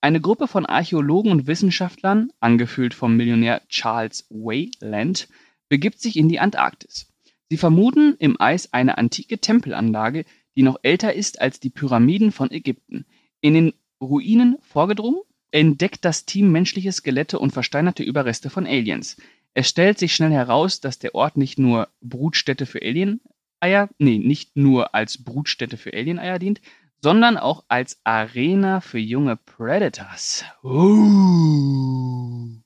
[0.00, 5.28] Eine Gruppe von Archäologen und Wissenschaftlern, angeführt vom Millionär Charles Wayland,
[5.68, 7.12] begibt sich in die Antarktis.
[7.50, 10.24] Sie vermuten im Eis eine antike Tempelanlage,
[10.56, 13.04] die noch älter ist als die Pyramiden von Ägypten.
[13.42, 19.18] In den Ruinen vorgedrungen, entdeckt das Team menschliche Skelette und versteinerte Überreste von Aliens.
[19.54, 24.56] Es stellt sich schnell heraus, dass der Ort nicht nur Brutstätte für Alien-Eier, nee, nicht
[24.56, 26.60] nur als Brutstätte für Alien-Eier dient,
[27.02, 30.44] sondern auch als Arena für junge Predators.
[30.62, 32.60] Uh.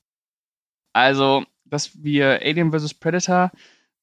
[0.93, 2.93] Also, dass wir Alien vs.
[2.93, 3.51] Predator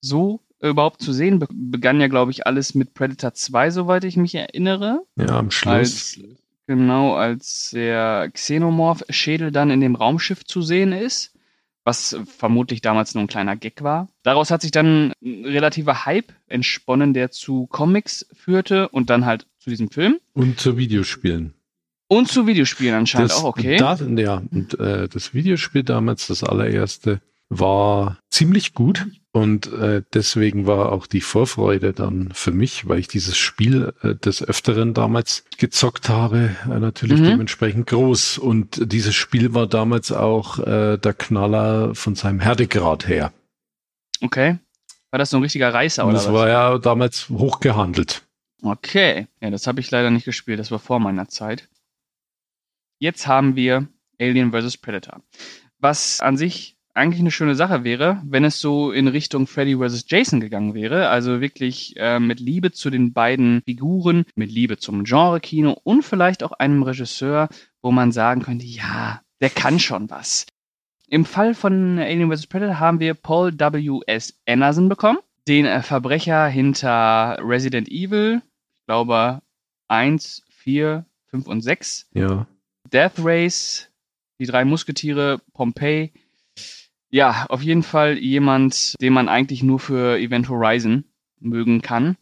[0.00, 4.16] so überhaupt zu sehen, be begann ja, glaube ich, alles mit Predator 2, soweit ich
[4.16, 5.04] mich erinnere.
[5.16, 5.72] Ja, am Schluss.
[5.72, 6.20] Als,
[6.66, 11.31] genau, als der Xenomorph-Schädel dann in dem Raumschiff zu sehen ist,
[11.84, 14.08] was vermutlich damals nur ein kleiner Gag war.
[14.22, 19.46] Daraus hat sich dann ein relativer Hype entsponnen, der zu Comics führte und dann halt
[19.58, 20.18] zu diesem Film.
[20.32, 21.54] Und zu Videospielen.
[22.08, 23.78] Und zu Videospielen anscheinend auch, okay.
[23.78, 27.20] Das, ja, und äh, das Videospiel damals, das allererste,
[27.58, 33.08] war ziemlich gut und äh, deswegen war auch die Vorfreude dann für mich, weil ich
[33.08, 37.24] dieses Spiel äh, des Öfteren damals gezockt habe, äh, natürlich Mhm.
[37.26, 38.38] dementsprechend groß.
[38.38, 43.32] Und dieses Spiel war damals auch äh, der Knaller von seinem Härtegrad her.
[44.22, 44.58] okay.
[45.10, 46.32] War das so ein richtiger Reißer oder das was?
[46.32, 48.22] war ja damals hochgehandelt.
[48.62, 49.26] Okay.
[49.42, 50.58] Ja, das habe ich leider nicht gespielt.
[50.58, 51.68] Das war vor meiner Zeit.
[52.98, 53.88] jetzt haben wir
[54.20, 54.78] Alien vs.
[54.78, 55.20] Predator.
[55.80, 60.04] Was an sich eigentlich eine schöne Sache wäre, wenn es so in Richtung Freddy vs.
[60.08, 61.08] Jason gegangen wäre.
[61.08, 66.42] Also wirklich äh, mit Liebe zu den beiden Figuren, mit Liebe zum Genre-Kino und vielleicht
[66.42, 67.48] auch einem Regisseur,
[67.80, 70.46] wo man sagen könnte, ja, der kann schon was.
[71.08, 72.46] Im Fall von Alien vs.
[72.46, 74.40] Predator haben wir Paul W.S.
[74.46, 78.42] Anderson bekommen, den äh, Verbrecher hinter Resident Evil,
[78.80, 79.42] ich glaube
[79.88, 82.08] 1, 4, 5 und 6.
[82.14, 82.46] Ja.
[82.92, 83.90] Death Race,
[84.38, 86.12] die drei Musketiere, Pompeii.
[87.12, 91.04] Ja, auf jeden Fall jemand, den man eigentlich nur für Event Horizon
[91.38, 92.16] mögen kann.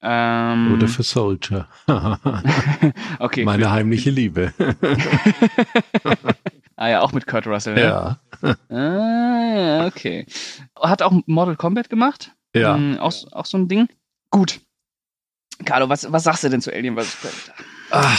[0.00, 1.68] Ähm, Oder für Soldier.
[3.18, 3.44] okay.
[3.44, 4.52] Meine heimliche Liebe.
[6.76, 7.74] ah ja, auch mit Kurt Russell.
[7.74, 7.82] Ne?
[7.82, 8.20] ja.
[8.68, 10.26] Ah, ja, okay.
[10.80, 12.30] Hat auch Mortal Kombat gemacht.
[12.54, 12.76] Ja.
[12.76, 13.88] Ähm, auch, auch so ein Ding.
[14.30, 14.60] Gut.
[15.64, 17.16] Carlo, was, was sagst du denn zu Alien vs.
[17.16, 17.54] Predator?
[17.90, 18.16] Ah,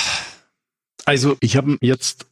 [1.05, 2.27] Also, ich habe jetzt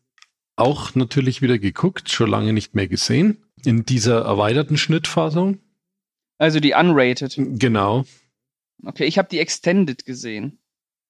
[0.62, 3.38] auch natürlich wieder geguckt, schon lange nicht mehr gesehen.
[3.65, 5.60] In dieser erweiterten Schnittfassung.
[6.38, 7.36] Also die Unrated.
[7.38, 8.06] Genau.
[8.84, 10.58] Okay, ich habe die Extended gesehen.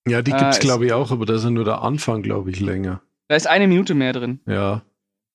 [0.08, 2.22] Ja, die Äh, gibt's ist- glaube ich auch, aber da ist ja nur der Anfang,
[2.24, 3.02] glaube ich, länger.
[3.30, 4.42] Da ist eine Minute mehr drin.
[4.46, 4.82] Ja.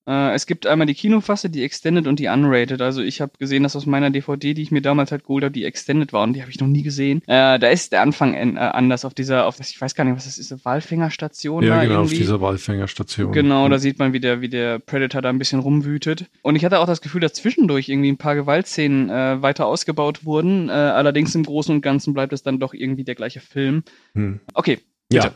[0.06, 2.80] Äh, es gibt einmal die Kinofasse, die Extended und die Unrated.
[2.80, 5.52] Also ich habe gesehen, dass aus meiner DVD, die ich mir damals halt geholt habe,
[5.52, 7.22] die Extended war und die habe ich noch nie gesehen.
[7.26, 10.04] Äh, da ist der Anfang en- äh, anders auf dieser, auf das, ich weiß gar
[10.04, 12.18] nicht, was das ist, eine Walfängerstation Ja, genau, auf irgendwie.
[12.18, 13.32] dieser Walfängerstation.
[13.32, 16.26] Genau, da sieht man, wie der, wie der Predator da ein bisschen rumwütet.
[16.42, 20.24] Und ich hatte auch das Gefühl, dass zwischendurch irgendwie ein paar Gewaltszenen äh, weiter ausgebaut
[20.24, 20.68] wurden.
[20.68, 23.82] Äh, allerdings im Großen und Ganzen bleibt es dann doch irgendwie der gleiche Film.
[24.14, 24.40] Hm.
[24.54, 24.78] Okay,
[25.12, 25.32] Ja.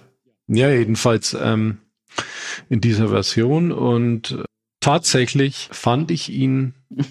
[0.52, 1.78] Ja, jedenfalls ähm,
[2.68, 4.42] in dieser Version und
[4.80, 6.74] tatsächlich fand ich ihn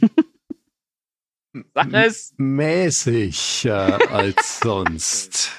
[2.38, 5.52] mäßig äh, als sonst,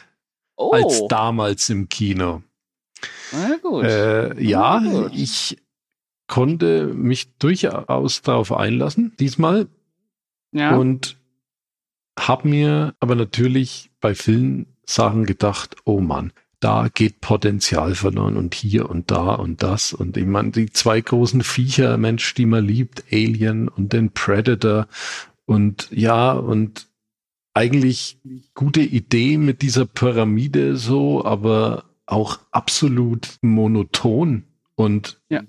[0.56, 2.42] Oh, als damals im Kino.
[3.32, 3.84] na gut.
[3.84, 5.12] Äh, ja, Na gut.
[5.14, 5.56] ich
[6.26, 9.68] konnte mich durchaus darauf einlassen, diesmal.
[10.52, 10.76] ja.
[10.76, 11.16] Und
[12.18, 18.54] habe mir aber natürlich bei vielen Sachen gedacht, oh Mann, da geht Potenzial verloren und
[18.54, 19.92] hier und da und das.
[19.92, 24.86] Und ich meine, die zwei großen Viecher, Mensch, die man liebt, Alien und den Predator.
[25.46, 26.86] Und ja, und
[27.54, 28.18] eigentlich
[28.54, 34.44] gute Idee mit dieser Pyramide so, aber auch absolut monoton
[34.74, 35.42] und Ja.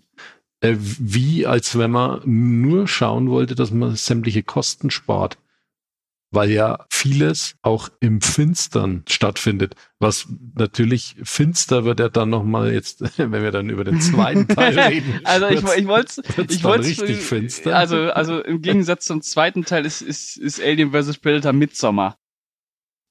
[0.62, 5.38] äh, wie als wenn man nur schauen wollte, dass man sämtliche Kosten spart.
[6.34, 9.76] Weil ja vieles auch im Finstern stattfindet.
[10.00, 14.80] Was natürlich finster wird ja dann nochmal jetzt, wenn wir dann über den zweiten Teil
[14.80, 15.20] reden.
[15.26, 17.76] Also ich, ich wollte ich wollte richtig finster.
[17.76, 22.17] Also also im Gegensatz zum zweiten Teil ist ist, ist Alien vs Predator Midsommar.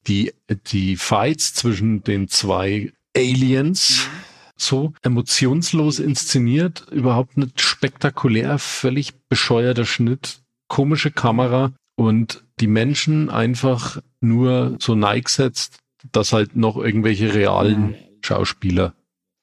[0.06, 0.32] die,
[0.68, 4.08] die Fights zwischen den zwei Aliens
[4.56, 14.00] so emotionslos inszeniert, überhaupt nicht spektakulär, völlig bescheuerter Schnitt, komische Kamera und die Menschen einfach
[14.20, 15.78] nur so neigesetzt,
[16.12, 18.94] dass halt noch irgendwelche realen Schauspieler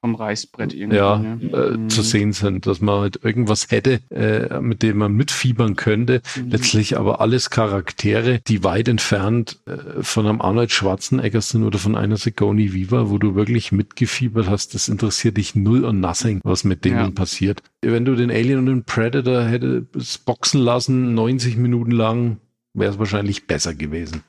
[0.02, 0.98] vom Reißbrett irgendwie.
[0.98, 1.39] ja, ne?
[1.52, 1.89] äh, Mhm.
[1.89, 6.22] zu sehen sind, dass man halt irgendwas hätte, äh, mit dem man mitfiebern könnte.
[6.36, 6.52] Mhm.
[6.52, 11.96] Letztlich aber alles Charaktere, die weit entfernt äh, von einem Arnold Schwarzenegger sind oder von
[11.96, 14.76] einer Sigourney Weaver, wo du wirklich mitgefiebert hast.
[14.76, 17.10] Das interessiert dich null und nothing, was mit denen Ja.
[17.12, 17.63] passiert.
[17.82, 19.88] Wenn du den Alien und den Predator hätte
[20.26, 22.38] boxen lassen, 90 Minuten lang,
[22.78, 24.24] wäre es wahrscheinlich besser gewesen.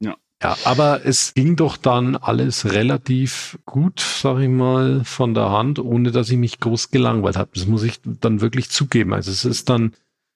[0.00, 0.16] Ja.
[0.42, 5.78] Ja, aber es ging doch dann alles relativ gut, sag ich mal, von der Hand,
[5.78, 7.50] ohne dass ich mich groß gelangweilt habe.
[7.54, 9.14] Das muss ich dann wirklich zugeben.
[9.14, 9.92] Also es ist dann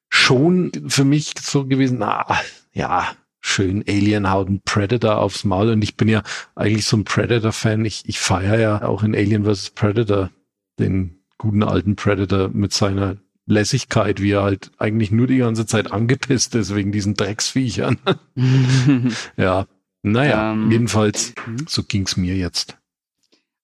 [0.09, 2.25] schon für mich so gewesen, na,
[2.72, 6.22] ja, schön Alien haut ein Predator aufs Maul und ich bin ja
[6.55, 7.85] eigentlich so ein Predator-Fan.
[7.85, 9.70] Ich, ich feiere ja auch in Alien vs.
[9.70, 10.31] Predator
[10.79, 15.92] den guten alten Predator mit seiner Lässigkeit, wie er halt eigentlich nur die ganze Zeit
[15.92, 17.98] angepisst ist wegen diesen Drecksviechern.
[19.37, 19.66] ja,
[20.02, 21.64] naja, Ähm, jedenfalls, mhm.
[21.68, 22.76] so ging's mir jetzt.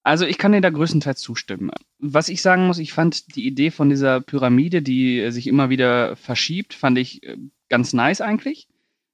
[0.05, 1.71] Also ich kann dir da größtenteils zustimmen.
[1.99, 6.17] Was ich sagen muss, ich fand die Idee von dieser Pyramide, die sich immer wieder
[6.17, 7.37] verschiebt, fand ich äh,
[7.69, 8.69] ganz nice eigentlich.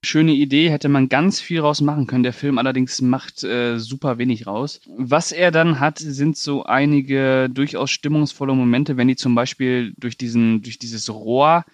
[0.04, 2.22] Schöne Idee, hätte man ganz viel raus machen können.
[2.22, 4.80] Der Film allerdings macht äh, super wenig raus.
[4.86, 10.16] Was er dann hat, sind so einige durchaus stimmungsvolle Momente, wenn die zum Beispiel durch
[10.16, 11.64] diesen, durch dieses Rohr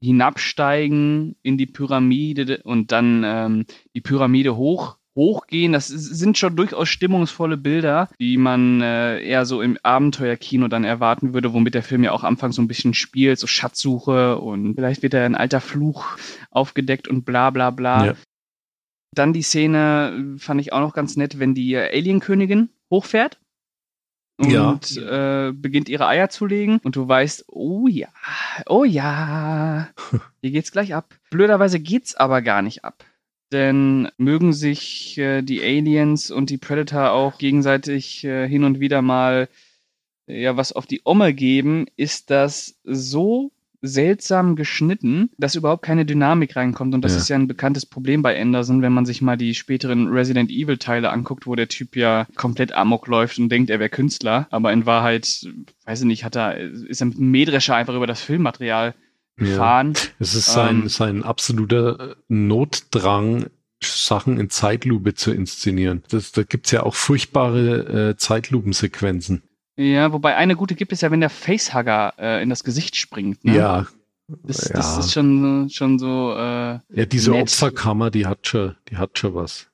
[0.00, 5.72] hinabsteigen in die Pyramide und dann ähm, die Pyramide hoch hochgehen.
[5.72, 11.34] Das sind schon durchaus stimmungsvolle Bilder, die man äh, eher so im Abenteuerkino dann erwarten
[11.34, 15.02] würde, womit der Film ja auch anfangs so ein bisschen spielt, so Schatzsuche und vielleicht
[15.02, 16.06] wird da ein alter Fluch
[16.50, 18.06] aufgedeckt und bla bla bla.
[18.06, 18.14] Ja.
[19.14, 23.38] Dann die Szene fand ich auch noch ganz nett, wenn die äh, Alienkönigin hochfährt
[24.38, 25.48] und Ja.
[25.48, 28.08] äh, beginnt ihre Eier zu legen und du weißt, oh ja,
[28.66, 29.88] oh ja,
[30.40, 31.14] hier geht's gleich ab.
[31.30, 33.04] Blöderweise geht's aber gar nicht ab.
[33.52, 39.02] Denn mögen sich äh, die Aliens und die Predator auch gegenseitig äh, hin und wieder
[39.02, 39.48] mal
[40.26, 43.52] ja was auf die Omme geben, ist das so
[43.84, 46.94] seltsam geschnitten, dass überhaupt keine Dynamik reinkommt.
[46.94, 47.18] Und das Ja.
[47.18, 50.78] ist ja ein bekanntes Problem bei Anderson, wenn man sich mal die späteren Resident Evil
[50.78, 54.72] Teile anguckt, wo der Typ ja komplett amok läuft und denkt, er wäre Künstler, aber
[54.72, 55.48] in Wahrheit,
[55.84, 58.94] weiß ich nicht, hat er, ist er mit einem Mähdrescher einfach über das Filmmaterial
[59.36, 59.94] gefahren.
[60.18, 60.88] Es ist sein, Ähm.
[60.88, 63.46] sein absoluter Notdrang,
[63.82, 66.02] Sachen in Zeitlupe zu inszenieren.
[66.08, 69.42] Das, da gibt's ja auch furchtbare äh, Zeitlupensequenzen.
[69.76, 73.44] Ja, wobei eine gute gibt es ja, wenn der Facehugger äh, in das Gesicht springt.
[73.44, 73.56] Ne?
[73.56, 73.86] Ja.
[74.44, 74.76] Das, ja.
[74.76, 77.42] das ist schon, schon so, äh, ja, diese nett.
[77.42, 79.68] Opferkammer, die hat schon, die hat schon was.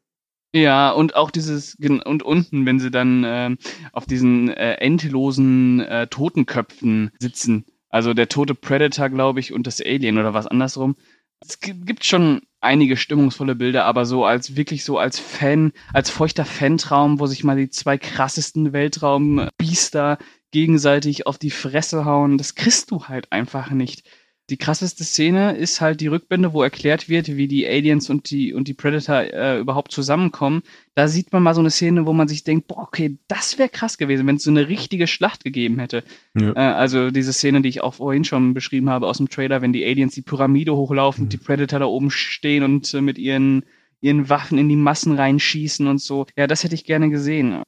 [0.55, 3.59] Ja, und auch dieses, und unten, wenn sie dann ähm,
[3.93, 7.67] auf diesen äh, endlosen äh, Totenköpfen sitzen.
[7.91, 10.97] Also der tote Predator, glaube ich, und das Alien oder was andersrum.
[11.41, 16.11] Es gi- gibt schon einige stimmungsvolle Bilder, aber so als wirklich so als Fan, als
[16.11, 20.19] feuchter Fantraum, wo sich mal die zwei krassesten Weltraumbiester
[20.51, 24.09] gegenseitig auf die Fresse hauen, das kriegst du halt einfach nicht.
[24.51, 28.55] Die krasseste Szene ist halt die Rückblende, wo erklärt wird, wie die Aliens und die,
[28.55, 30.63] und die Predator äh, überhaupt zusammenkommen.
[30.95, 33.69] Da sieht man mal so eine Szene, wo man sich denkt, boah, okay, das wäre
[33.69, 36.03] krass gewesen, wenn es so eine richtige Schlacht gegeben hätte.
[36.35, 36.53] Ja.
[36.53, 39.75] Äh, also diese Szene, die ich auch vorhin schon beschrieben habe aus dem Trailer, wenn
[39.75, 41.29] die Aliens die Pyramide hochlaufen, Mhm.
[41.29, 43.65] die Predator da oben stehen und äh, mit ihren,
[44.01, 46.25] ihren Waffen in die Massen reinschießen und so.
[46.37, 47.63] Ja, das hätte ich gerne gesehen.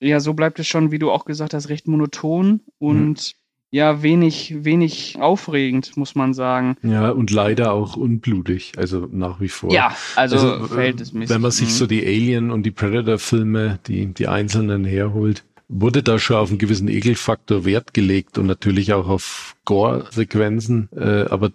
[0.00, 3.34] Ja, so bleibt es schon, wie du auch gesagt hast, recht monoton und
[3.72, 6.76] ja, wenig, wenig aufregend, muss man sagen.
[6.82, 9.72] Ja, und leider auch unblutig, also nach wie vor.
[9.72, 11.34] Ja, also, äh, verhältnismäßig.
[11.34, 11.72] Wenn man sich mhm.
[11.72, 16.58] so die Alien- und die Predator-Filme, die, die einzelnen herholt, wurde da schon auf einen
[16.58, 21.50] gewissen Ekelfaktor Wert gelegt und natürlich auch auf Gore-Sequenzen, äh, aber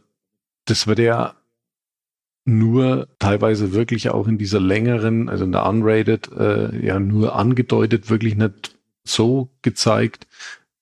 [0.65, 1.35] das wird ja
[2.45, 8.09] nur teilweise wirklich auch in dieser längeren, also in der Unrated, äh, ja nur angedeutet,
[8.09, 10.25] wirklich nicht so gezeigt.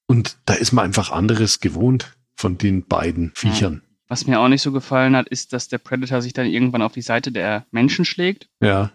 [0.07, 3.81] Und da ist man einfach anderes gewohnt von den beiden Viechern.
[4.07, 6.93] Was mir auch nicht so gefallen hat, ist, dass der Predator sich dann irgendwann auf
[6.93, 8.49] die Seite der Menschen schlägt.
[8.61, 8.91] Ja.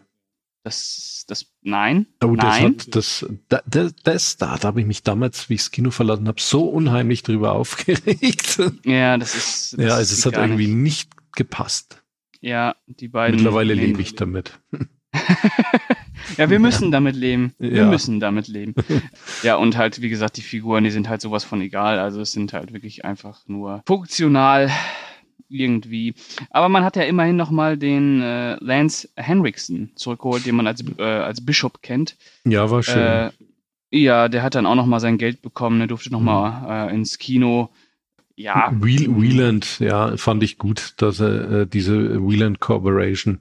[0.63, 2.07] Das, das, nein.
[2.23, 2.65] Oh, das nein.
[2.65, 5.91] hat das, da, das, das da, da habe ich mich damals, wie ich das Kino
[5.91, 8.61] verlassen habe, so unheimlich drüber aufgeregt.
[8.85, 9.73] ja, das ist.
[9.73, 11.09] Das ja, also es hat irgendwie Nicht.
[11.09, 12.03] nicht gepasst.
[12.41, 13.37] Ja, die beiden.
[13.37, 14.61] Mittlerweile lebe ich damit.
[16.37, 17.55] ja, wir müssen damit leben.
[17.59, 17.87] Wir Ja.
[17.87, 18.75] müssen damit leben.
[19.43, 21.99] ja, und halt, wie gesagt, die Figuren, die sind halt sowas von egal.
[21.99, 24.71] Also es sind halt wirklich einfach nur funktional
[25.49, 26.15] irgendwie.
[26.51, 31.03] Aber man hat ja immerhin nochmal den äh, Lance Henriksen zurückgeholt, den man als, äh,
[31.03, 32.17] als Bishop kennt.
[32.45, 32.97] Ja, war schön.
[32.99, 33.31] Äh,
[33.93, 37.71] ja, der hat dann auch nochmal sein Geld bekommen, der durfte nochmal äh, ins Kino.
[38.37, 43.41] Ja, Wheel, Wieland, ja, fand ich gut, dass er äh, diese Wieland Corporation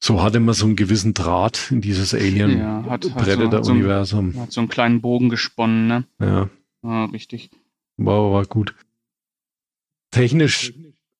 [0.00, 3.64] so hatte man so einen gewissen Draht in dieses Alien Ja, hat- hat so- Predator
[3.64, 3.74] so
[4.40, 6.04] hat so einen kleinen Bogen gesponnen, ne?
[6.20, 6.48] Ja,
[6.82, 7.50] Ja, richtig.
[7.96, 8.74] war, war gut.
[10.10, 10.72] Technisch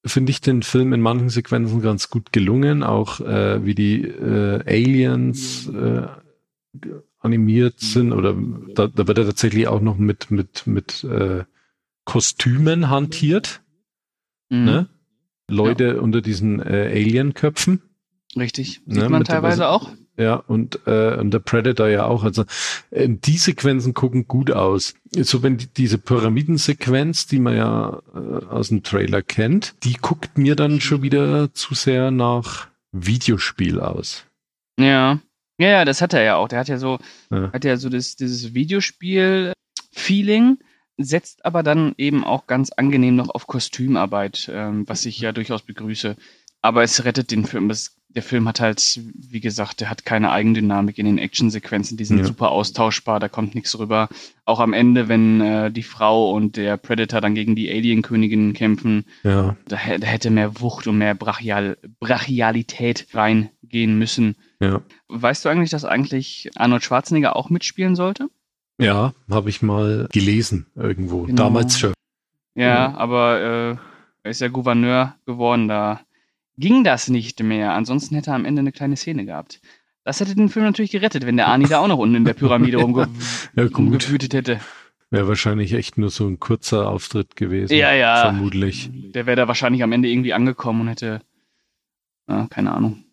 [0.06, 4.62] finde ich den Film in manchen Sequenzen ganz gut gelungen, auch äh, wie die äh,
[4.66, 6.06] Aliens äh,
[7.18, 8.34] animiert sind oder
[8.74, 11.44] da, da wird er tatsächlich auch noch mit mit mit äh,
[12.04, 13.60] Kostümen hantiert,
[14.50, 14.64] Mhm.
[14.64, 14.88] ne?
[15.50, 17.82] Leute unter diesen äh, Alien-Köpfen.
[18.36, 18.80] Richtig.
[18.86, 19.90] Ne, Sieht man mit der- teilweise auch.
[20.16, 22.24] Ja, und, äh, und der Predator ja auch.
[22.24, 22.44] Also
[22.90, 24.94] äh, die Sequenzen gucken gut aus.
[25.16, 30.36] So wenn die, diese Pyramidensequenz, die man ja äh, aus dem Trailer kennt, die guckt
[30.36, 34.24] mir dann schon wieder zu sehr nach Videospiel aus.
[34.78, 35.20] Ja.
[35.60, 36.48] Ja, ja, das hat er ja auch.
[36.48, 36.98] Der hat ja so,
[37.30, 37.52] Ja.
[37.52, 40.58] hat ja so das, dieses Videospiel-Feeling,
[40.96, 45.62] setzt aber dann eben auch ganz angenehm noch auf Kostümarbeit, ähm, was ich ja durchaus
[45.62, 46.16] begrüße.
[46.60, 47.70] Aber es rettet den Film.
[47.70, 51.96] Es, der Film hat halt, wie gesagt, der hat keine Eigendynamik in den Actionsequenzen.
[51.98, 52.24] Die sind Ja.
[52.24, 54.08] super austauschbar, da kommt nichts rüber.
[54.46, 59.04] Auch am Ende, wenn äh, die Frau und der Predator dann gegen die Alien-Königin kämpfen,
[59.24, 64.36] Ja, da, da hätte mehr Wucht und mehr Brachial Brachialität reingehen müssen.
[64.60, 64.80] ja.
[65.08, 68.28] Weißt du eigentlich, dass eigentlich Arnold Schwarzenegger auch mitspielen sollte?
[68.80, 71.22] Ja, habe ich mal gelesen irgendwo.
[71.22, 71.44] Genau.
[71.44, 71.94] Damals schon.
[72.54, 73.76] Ja, aber äh,
[74.24, 76.00] er ist ja Gouverneur geworden, da
[76.58, 77.72] ging das nicht mehr.
[77.72, 79.60] Ansonsten hätte er am Ende eine kleine Szene gehabt.
[80.04, 82.34] Das hätte den Film natürlich gerettet, wenn der Arnie da auch noch unten in der
[82.34, 83.08] Pyramide rumge
[83.54, 84.60] Ja, rumgewütet hätte.
[85.10, 87.74] Wäre wahrscheinlich echt nur so ein kurzer Auftritt gewesen.
[87.74, 88.20] Ja, ja.
[88.22, 88.90] Vermutlich.
[88.92, 91.22] Der wäre da wahrscheinlich am Ende irgendwie angekommen und hätte,
[92.26, 93.04] ah, keine Ahnung,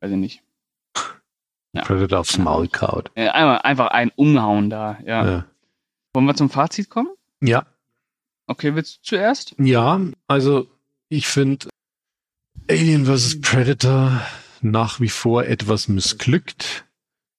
[0.00, 0.42] weiß ich nicht.
[1.72, 1.82] Ja.
[1.82, 3.10] Predator aufs Maul kaut.
[3.16, 5.26] Einmal, einfach ein Umhauen da, ja.
[5.28, 5.44] Ja.
[6.12, 7.08] Wollen wir zum Fazit kommen?
[7.40, 7.66] ja,
[8.46, 9.54] Okay, willst du zuerst?
[9.58, 10.68] Ja, also
[11.08, 11.68] ich finde
[12.68, 13.40] Alien vs.
[13.40, 14.20] Predator
[14.62, 16.86] nach wie vor etwas missglückt,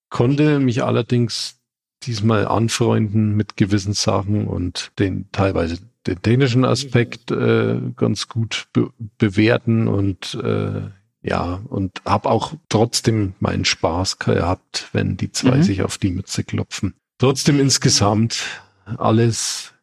[0.10, 1.60] konnte mich allerdings
[2.04, 8.92] diesmal anfreunden mit gewissen Sachen und den teilweise den dänischen Aspekt äh, ganz gut be
[9.18, 10.82] bewerten und äh,
[11.24, 15.64] ja, und habe auch trotzdem meinen Spaß gehabt, wenn die zwei Mhm.
[15.64, 16.94] sich auf die Mütze klopfen.
[17.18, 18.44] Trotzdem insgesamt
[18.86, 19.74] alles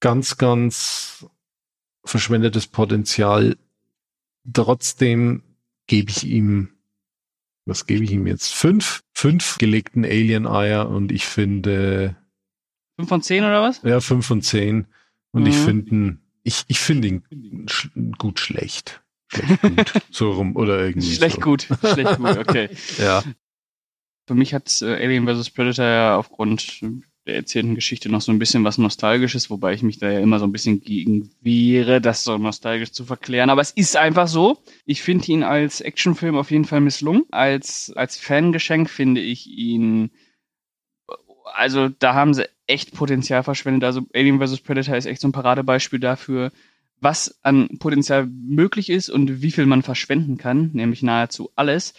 [0.00, 1.26] ganz, ganz
[2.06, 3.58] verschwendetes Potenzial.
[4.50, 5.42] Trotzdem
[5.86, 6.70] gebe ich ihm,
[7.66, 8.52] was gebe ich ihm jetzt?
[8.54, 12.16] Fünf, fünf gelegten Alien-Eier und ich finde,
[12.96, 13.82] 5 von 10 oder was?
[13.82, 14.86] ja, fünf von zehn.
[15.32, 15.64] Und ich Mhm.
[15.64, 17.88] finde ihn, ich, ich finde ihn sch
[18.18, 19.02] gut schlecht.
[19.32, 19.92] Schlecht gut.
[20.10, 21.14] so rum, oder irgendwie.
[21.14, 21.40] Schlecht so.
[21.42, 21.68] gut.
[21.82, 22.68] Schlecht gut, okay.
[22.98, 23.22] Ja.
[24.28, 25.50] Für mich hat äh, Alien vs.
[25.50, 26.80] Predator ja aufgrund
[27.26, 30.38] der erzählten Geschichte noch so ein bisschen was Nostalgisches, wobei ich mich da ja immer
[30.38, 33.50] so ein bisschen gegen wehre, das so nostalgisch zu verklären.
[33.50, 34.58] Aber es ist einfach so.
[34.86, 37.24] Ich finde ihn als Actionfilm auf jeden Fall misslungen.
[37.30, 40.10] Als, als Fangeschenk finde ich ihn,
[41.54, 43.84] also da haben sie echt Potenzial verschwendet.
[43.84, 44.60] Also Alien vs.
[44.60, 46.50] Predator ist echt so ein Paradebeispiel dafür,
[47.00, 51.94] was an Potenzial möglich ist und wie viel man verschwenden kann, nämlich nahezu alles.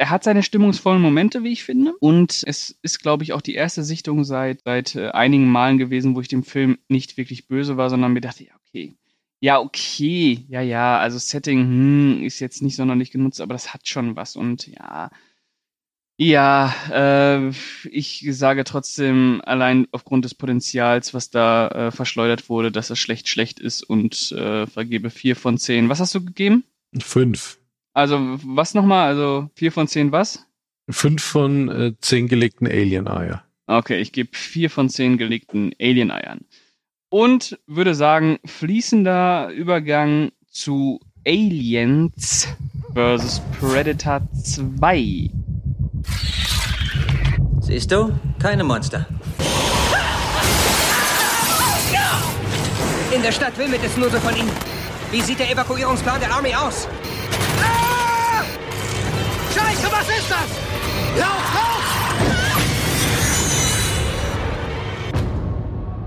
[0.00, 1.92] Er hat seine stimmungsvollen Momente, wie ich finde.
[2.00, 6.16] Und es ist, glaube ich, auch die erste Sichtung seit, seit äh, einigen Malen gewesen,
[6.16, 8.94] wo ich dem Film nicht wirklich böse war, sondern mir dachte, ja, okay.
[9.40, 10.46] Ja, okay.
[10.48, 14.36] Ja, ja, also Setting hm, ist jetzt nicht sonderlich genutzt, aber das hat schon was.
[14.36, 15.10] Und ja,
[16.16, 17.50] ja, äh,
[17.90, 23.28] ich sage trotzdem, allein aufgrund des Potenzials, was da äh, verschleudert wurde, dass es schlecht,
[23.28, 25.90] schlecht ist und äh, vergebe vier von zehn.
[25.90, 26.64] Was hast du gegeben?
[26.98, 27.59] Fünf.
[27.92, 29.08] Also, was nochmal?
[29.08, 30.46] Also, vier von zehn was?
[30.88, 33.42] Fünf von äh, zehn gelegten Alien-Eier.
[33.66, 36.40] Okay, ich gebe vier von zehn gelegten Alien-Eiern.
[37.08, 42.48] Und würde sagen, fließender Übergang zu Aliens
[42.94, 43.42] vs.
[43.58, 45.30] Predator 2.
[47.60, 48.18] Siehst du?
[48.38, 49.06] Keine Monster.
[53.14, 54.50] In der Stadt wimmelt es nur so von ihnen.
[55.10, 56.88] Wie sieht der Evakuierungsplan der Armee aus?
[59.54, 60.50] Scheiße, was ist das?
[61.18, 61.80] Lauf, lauf!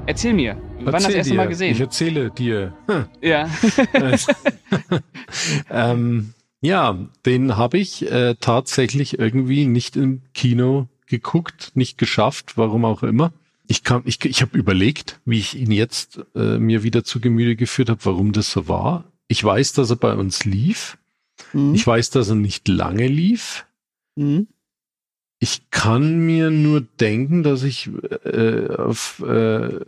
[0.05, 1.37] Erzähl mir, wann das Erzähl erste dir.
[1.37, 1.71] Mal gesehen?
[1.73, 2.73] Ich erzähle dir.
[2.87, 3.05] Hm.
[3.21, 3.49] ja.
[5.69, 12.85] ähm, ja, den habe ich äh, tatsächlich irgendwie nicht im Kino geguckt, nicht geschafft, warum
[12.85, 13.33] auch immer.
[13.67, 17.57] Ich kann, ich, ich habe überlegt, wie ich ihn jetzt äh, mir wieder zu Gemüte
[17.57, 19.03] geführt habe, warum das so war.
[19.27, 20.97] Ich weiß, dass er bei uns lief.
[21.53, 21.75] Mhm.
[21.75, 23.65] Ich weiß, dass er nicht lange lief.
[24.15, 24.47] Mhm.
[25.39, 27.89] Ich kann mir nur denken, dass ich
[28.23, 29.79] äh, auf, äh,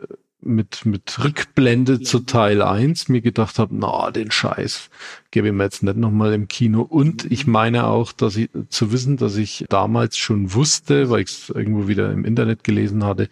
[0.41, 4.89] mit, mit Rückblende zu Teil 1 mir gedacht habe, na, den Scheiß
[5.31, 6.81] gebe ich mir jetzt nicht nochmal im Kino.
[6.81, 11.29] Und ich meine auch, dass ich zu wissen, dass ich damals schon wusste, weil ich
[11.29, 13.29] es irgendwo wieder im Internet gelesen hatte,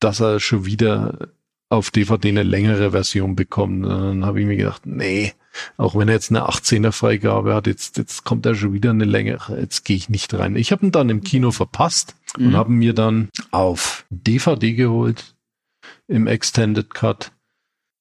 [0.00, 1.28] dass er schon wieder
[1.70, 3.84] auf DVD eine längere Version bekommt.
[3.86, 5.32] Und dann habe ich mir gedacht, nee,
[5.76, 9.04] auch wenn er jetzt eine 18er Freigabe hat, jetzt, jetzt kommt er schon wieder eine
[9.04, 10.56] längere, jetzt gehe ich nicht rein.
[10.56, 12.56] Ich habe ihn dann im Kino verpasst und Mhm.
[12.56, 15.34] habe mir dann auf DVD geholt
[16.06, 17.32] im Extended Cut.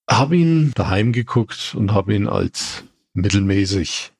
[0.09, 2.83] Habe ihn daheim geguckt und habe ihn als
[3.13, 4.11] mittelmäßig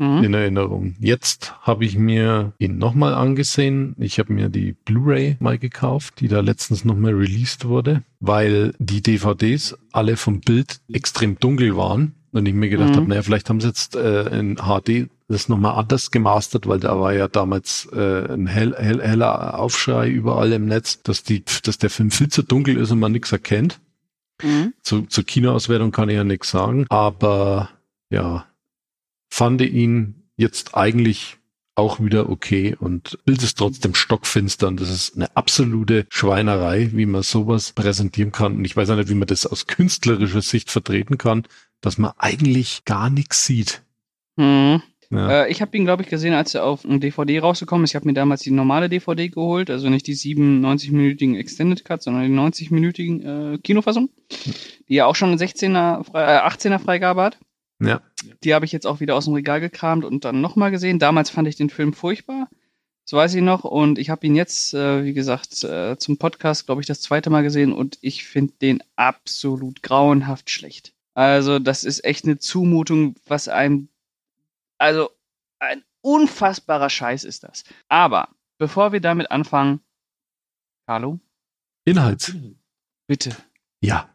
[0.00, 0.22] Mhm.
[0.22, 0.94] in Erinnerung.
[1.00, 3.96] Jetzt habe ich mir ihn nochmal angesehen.
[3.98, 9.02] Ich habe mir die Blu-ray mal gekauft, die da letztens nochmal released wurde, weil die
[9.02, 12.14] DVDs alle vom Bild extrem dunkel waren.
[12.32, 12.96] Und ich mir gedacht Mhm.
[12.96, 16.98] habe, naja, vielleicht haben sie jetzt äh, in HD das nochmal anders gemastert, weil da
[17.00, 21.78] war ja damals äh, ein hell, hell, heller Aufschrei überall im Netz, dass, die, dass
[21.78, 23.80] der Film viel zu dunkel ist und man nichts erkennt.
[24.42, 24.72] Mhm.
[24.82, 27.70] Zu, zur Kinoauswertung kann ich ja nichts sagen, aber
[28.10, 28.46] ja,
[29.30, 31.36] fand ihn jetzt eigentlich
[31.74, 37.06] auch wieder okay und Bild ist trotzdem stockfinster und das ist eine absolute Schweinerei, wie
[37.06, 38.56] man sowas präsentieren kann.
[38.56, 41.44] Und ich weiß auch nicht, wie man das aus künstlerischer Sicht vertreten kann,
[41.80, 43.82] dass man eigentlich gar nichts sieht.
[44.36, 44.82] Mhm.
[45.10, 45.44] Ja.
[45.44, 47.92] Äh, ich habe ihn, glaube ich, gesehen, als er auf ein DVD rausgekommen ist.
[47.92, 52.24] Ich habe mir damals die normale DVD geholt, also nicht die 97-minütigen Extended Cuts, sondern
[52.24, 54.10] die 90-minütigen äh, Kinofassung,
[54.88, 57.38] die ja auch schon eine 16er, Fre- äh, 18er Freigabe hat.
[57.80, 58.00] ja.
[58.44, 60.98] Die habe ich jetzt auch wieder aus dem Regal gekramt und dann nochmal gesehen.
[60.98, 62.48] Damals fand ich den Film furchtbar.
[63.04, 63.62] Das weiß ich noch.
[63.64, 67.30] Und ich habe ihn jetzt, äh, wie gesagt, äh, zum Podcast, glaube ich, das zweite
[67.30, 70.92] Mal gesehen und ich finde den absolut grauenhaft schlecht.
[71.18, 73.88] Also, das ist echt eine Zumutung, was einem,
[74.78, 75.10] also,
[75.58, 77.64] ein unfassbarer Scheiß ist das.
[77.88, 79.80] Aber bevor wir damit anfangen,
[80.86, 81.18] Carlo,
[81.84, 82.32] Inhalts.
[83.08, 83.36] bitte.
[83.80, 84.08] Ja.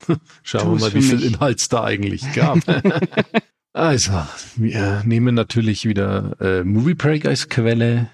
[0.44, 1.24] Schauen Tu wir es mal, wie viel mich.
[1.26, 2.58] Inhalts da eigentlich gab.
[3.72, 4.12] also,
[4.54, 8.10] wir nehmen natürlich wieder äh, Movie Break als Quelle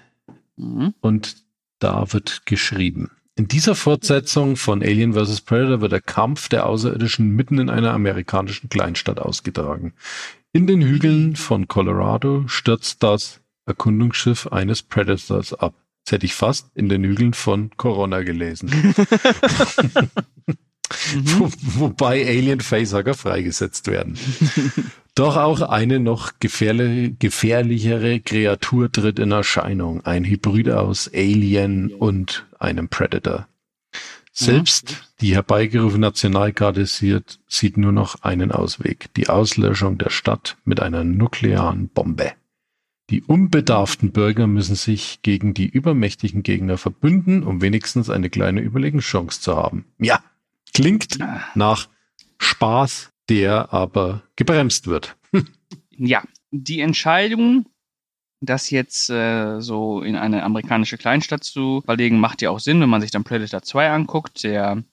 [0.57, 0.93] Mhm.
[1.01, 1.37] und
[1.79, 3.11] da wird geschrieben.
[3.35, 5.41] In dieser Fortsetzung von Alien vs.
[5.41, 9.93] Predator wird der Kampf der Außerirdischen mitten in einer amerikanischen Kleinstadt ausgetragen.
[10.51, 15.75] In den Hügeln von Colorado stürzt das Erkundungsschiff eines Predators ab.
[16.03, 18.69] Das hätte ich fast in den Hügeln von Corona gelesen.
[21.37, 24.17] Wo, wobei Alien Facehacker freigesetzt werden.
[25.15, 30.05] Doch auch eine noch gefährli gefährlichere Kreatur tritt in Erscheinung.
[30.05, 33.47] Ein Hybrid aus Alien und einem Predator.
[34.33, 39.13] Selbst die herbeigerufene Nationalgarde sieht, sieht nur noch einen Ausweg.
[39.15, 42.31] Die Auslöschung der Stadt mit einer nuklearen Bombe.
[43.09, 49.41] Die unbedarften Bürger müssen sich gegen die übermächtigen Gegner verbünden, um wenigstens eine kleine Überlegenschance
[49.41, 49.83] zu haben.
[49.99, 50.23] Ja,
[50.73, 51.19] klingt
[51.55, 51.89] nach
[52.37, 55.15] Spaß, der aber gebremst wird.
[56.03, 57.67] Ja, die Entscheidung,
[58.39, 62.89] das jetzt äh, so in eine amerikanische Kleinstadt zu verlegen, macht ja auch Sinn, wenn
[62.89, 64.83] man sich dann Predator 2 anguckt, der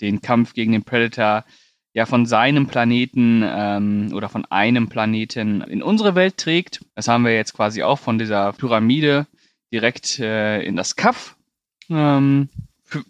[0.00, 1.44] den Kampf gegen den Predator
[1.92, 6.84] ja von seinem Planeten ähm, oder von einem Planeten in unsere Welt trägt.
[6.94, 9.26] Das haben wir jetzt quasi auch von dieser Pyramide
[9.72, 11.36] direkt äh, in das Kaff.
[11.88, 12.48] Ähm,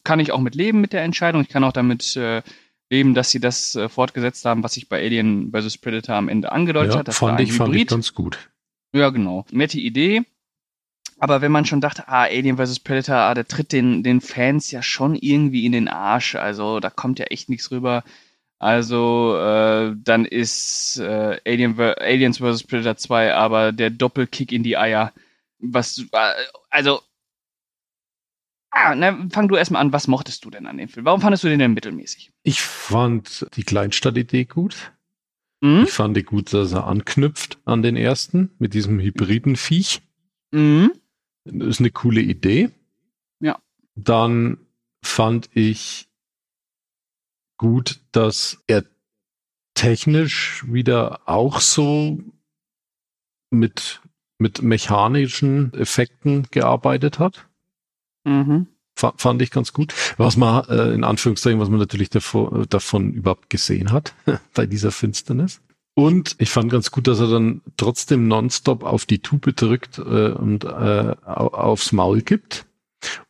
[0.04, 1.42] kann ich auch mit leben mit der Entscheidung.
[1.42, 2.42] Ich kann auch damit äh,
[2.90, 5.78] leben, dass sie das äh, fortgesetzt haben, was sich bei Alien vs.
[5.78, 7.08] Predator am Ende angedeutet Ja, hat.
[7.08, 7.88] Das fand ich, fand ich Hybrid.
[7.90, 8.38] ganz gut.
[8.92, 9.44] Ja, genau.
[9.50, 10.22] Nette Idee.
[11.18, 12.80] Aber wenn man schon dachte, ah, Alien vs.
[12.80, 16.34] Predator, ah, der tritt den, den Fans ja schon irgendwie in den Arsch.
[16.34, 18.04] Also da kommt ja echt nichts rüber.
[18.58, 22.62] Also äh, dann ist äh, Alien, Aliens vs.
[22.64, 25.12] Predator 2 aber der Doppelkick in die Eier.
[25.58, 26.32] Was, äh,
[26.70, 27.00] also,
[28.74, 29.92] ah, na, fang du erstmal an.
[29.92, 31.06] Was mochtest du denn an dem Film?
[31.06, 32.32] Warum fandest du den denn mittelmäßig?
[32.42, 34.92] Ich fand die Kleinstadt-Idee gut.
[35.60, 35.84] Mhm.
[35.84, 40.02] Ich fand die gut, dass er anknüpft an den ersten mit diesem hybriden Viech.
[40.50, 40.92] Mhm.
[41.44, 42.70] Das ist eine coole Idee.
[43.40, 43.58] Ja.
[43.94, 44.58] Dann
[45.02, 46.08] fand ich
[47.56, 48.84] gut, dass er
[49.74, 52.18] technisch wieder auch so
[53.50, 54.00] mit,
[54.38, 57.48] mit mechanischen Effekten gearbeitet hat.
[58.24, 58.66] Mhm.
[58.96, 59.92] Fa- Fand ich ganz gut.
[60.18, 64.14] Was man, äh, in Anführungszeichen, was man natürlich davor, davon überhaupt gesehen hat,
[64.54, 65.60] bei dieser Finsternis.
[65.96, 70.30] Und ich fand ganz gut, dass er dann trotzdem nonstop auf die Tube drückt äh,
[70.32, 70.68] und äh,
[71.24, 72.66] au- aufs Maul gibt.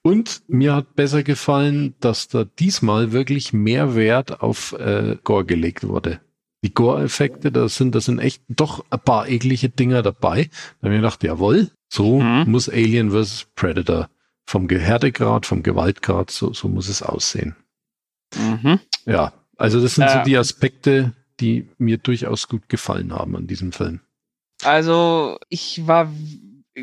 [0.03, 5.86] Und mir hat besser gefallen, dass da diesmal wirklich mehr Wert auf äh, Gore gelegt
[5.86, 6.20] wurde.
[6.64, 10.45] Die Gore-Effekte, da sind, da sind echt doch ein paar eklige Dinger dabei.
[10.45, 10.51] Da habe
[10.82, 12.45] ich mir gedacht, jawohl, so Mhm.
[12.51, 13.49] muss Alien vs.
[13.57, 14.09] Predator
[14.47, 17.57] vom Härtegrad, vom Gewaltgrad, so, so muss es aussehen.
[18.36, 18.80] Mhm.
[19.07, 20.24] Ja, also das sind so Äh.
[20.24, 24.01] die Aspekte, die mir durchaus gut gefallen haben an diesem Film.
[24.62, 26.12] Also, ich war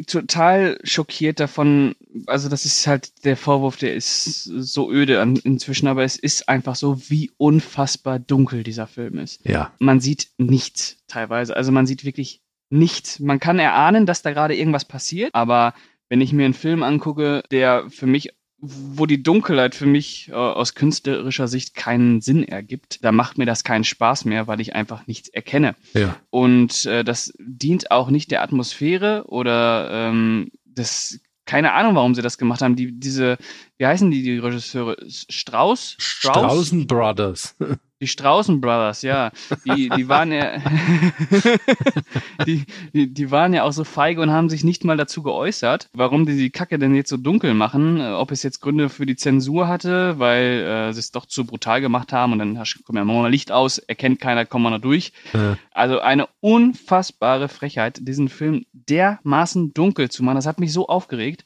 [0.08, 1.96] total schockiert davon.
[2.28, 6.76] Also, das ist halt der Vorwurf, der ist so öde inzwischen, aber es ist einfach
[6.76, 9.46] so, wie unfassbar dunkel dieser Film ist.
[9.46, 11.56] Ja, Man sieht nichts teilweise.
[11.56, 13.20] Also, man sieht wirklich nichts.
[13.20, 15.74] Man kann erahnen, dass da gerade irgendwas passiert, aber
[16.12, 18.34] wenn ich mir einen Film angucke, der für mich
[18.64, 23.48] wo die Dunkelheit für mich äh, aus künstlerischer Sicht keinen Sinn ergibt, da macht mir
[23.48, 25.74] das keinen Spaß mehr, weil ich einfach nichts erkenne.
[25.94, 26.16] ja.
[26.30, 32.22] Und äh, das dient auch nicht der Atmosphäre oder ähm, das, keine Ahnung, warum sie
[32.22, 32.76] das gemacht haben.
[32.76, 33.38] Die, diese,
[33.80, 34.98] wie heißen die, die Regisseure?
[35.08, 35.96] Strauß?
[35.98, 37.56] Straußen Brothers.
[38.02, 39.32] Die Straußen Brothers, ja.
[39.64, 40.58] Die, die waren ja,
[42.46, 45.90] die, die, die waren ja auch so feige und haben sich nicht mal dazu geäußert,
[45.94, 49.06] warum die die Kacke denn jetzt so dunkel machen, äh, ob es jetzt Gründe für
[49.06, 52.98] die Zensur hatte, weil äh, sie es doch zu brutal gemacht haben und dann kommt
[52.98, 55.14] ja mal Licht aus, erkennt keiner, kommt man noch durch.
[55.34, 60.36] Äh, Also eine unfassbare Frechheit, diesen Film dermaßen dunkel zu machen.
[60.36, 61.46] Das hat mich so aufgeregt.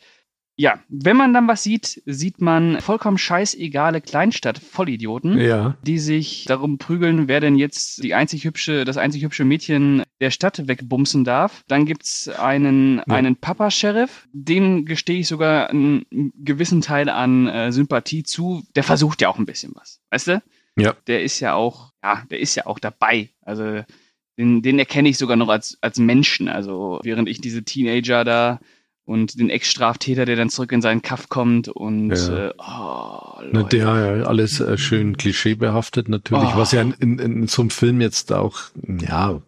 [0.58, 6.78] Ja, wenn man dann was sieht, sieht man vollkommen scheißegale Kleinstadt-Vollidioten, ja, die sich darum
[6.78, 11.64] prügeln, wer denn jetzt die einzig hübsche, das einzig hübsche Mädchen der Stadt wegbumsen darf.
[11.68, 13.04] Dann gibt's einen, Ja.
[13.16, 18.64] einen Papa-Sheriff, dem gestehe ich sogar einen gewissen Teil an äh, Sympathie zu.
[18.76, 20.44] Der versucht ja auch ein bisschen was, weißt du?
[20.78, 20.96] Ja.
[21.08, 23.30] Der ist ja auch, ja, der ist ja auch dabei.
[23.42, 23.82] Also
[24.38, 26.50] den, den erkenne ich sogar noch als, als Menschen.
[26.50, 28.60] Also während ich diese Teenager da
[29.06, 32.48] und den Ex-Straftäter, der dann zurück in seinen Kaff kommt und Ja.
[32.48, 33.78] äh, oh, Leute.
[33.78, 36.58] der ja alles äh, schön klischeebehaftet natürlich, Oh.
[36.58, 39.42] was ja in, in, in so einem Film jetzt auch, ja,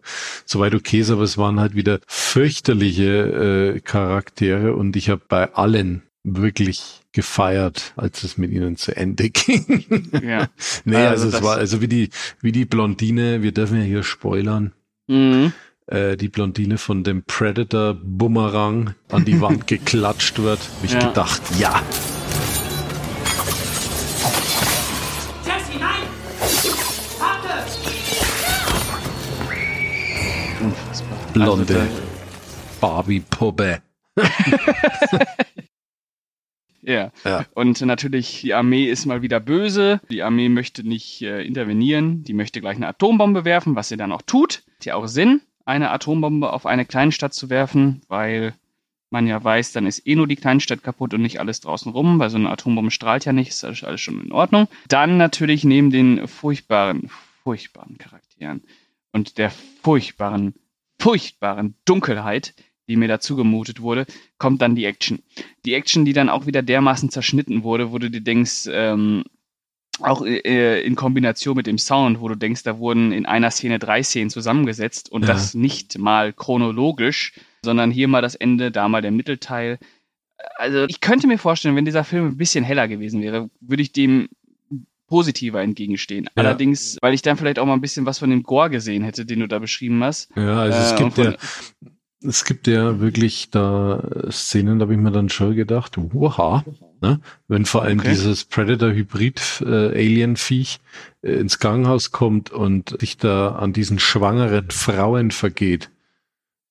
[0.44, 5.52] soweit okay ist, aber es waren halt wieder fürchterliche äh, Charaktere und ich habe bei
[5.54, 10.08] allen wirklich gefeiert, als es mit ihnen zu Ende ging.
[10.22, 10.48] Ja.
[10.84, 14.02] nee, Also also, es war, also wie die, wie die Blondine, wir dürfen ja hier
[14.02, 14.72] spoilern,
[15.10, 15.52] Mhm.
[15.88, 21.08] Äh, die Blondine von dem Predator Bumerang an die Wand geklatscht wird, hab ich Ja.
[21.08, 21.82] gedacht, ja,
[31.32, 32.02] blonde Also,
[32.80, 33.82] Barbie-Puppe.
[36.80, 37.10] Ja.
[37.22, 37.44] Ja.
[37.52, 40.00] Und natürlich, die Armee ist mal wieder böse.
[40.10, 42.22] Die Armee möchte nicht äh, intervenieren.
[42.24, 44.62] Die möchte gleich eine Atombombe werfen, was sie dann auch tut.
[44.78, 48.54] Hat ja auch Sinn, eine Atombombe auf eine Kleinstadt zu werfen, weil
[49.10, 52.18] man ja weiß, dann ist eh nur die Kleinstadt kaputt und nicht alles draußen rum,
[52.18, 54.68] weil so eine Atombombe strahlt ja nicht, ist alles schon in Ordnung.
[54.88, 57.10] Dann natürlich neben den furchtbaren,
[57.44, 58.62] furchtbaren Charakteren
[59.12, 59.50] und der
[59.82, 60.54] furchtbaren,
[60.98, 62.54] furchtbaren Dunkelheit,
[62.88, 64.06] die mir dazu gemutet wurde,
[64.38, 65.22] kommt dann die Action.
[65.66, 69.24] Die Action, die dann auch wieder dermaßen zerschnitten wurde, wo du dir denkst, ähm,
[70.00, 73.78] auch äh, in Kombination mit dem Sound, wo du denkst, da wurden in einer Szene
[73.78, 75.28] drei Szenen zusammengesetzt und Ja.
[75.28, 77.32] das nicht mal chronologisch,
[77.64, 79.78] sondern hier mal das Ende, da mal der Mittelteil.
[80.56, 83.92] Also ich könnte mir vorstellen, wenn dieser Film ein bisschen heller gewesen wäre, würde ich
[83.92, 84.28] dem
[85.08, 86.28] positiver entgegenstehen.
[86.34, 89.24] Allerdings, weil ich dann vielleicht auch mal ein bisschen was von dem Gore gesehen hätte,
[89.24, 90.30] den du da beschrieben hast.
[90.36, 91.34] Ja, also es Äh, gibt ja,
[92.22, 96.62] es gibt ja wirklich da äh, Szenen, da habe ich mir dann schon gedacht, wow,
[97.00, 97.20] ne?
[97.46, 98.10] wenn vor allem Okay.
[98.10, 100.80] dieses Predator-Hybrid-Alien-Viech
[101.22, 105.90] äh, ins Krankenhaus kommt und sich da an diesen schwangeren Frauen vergeht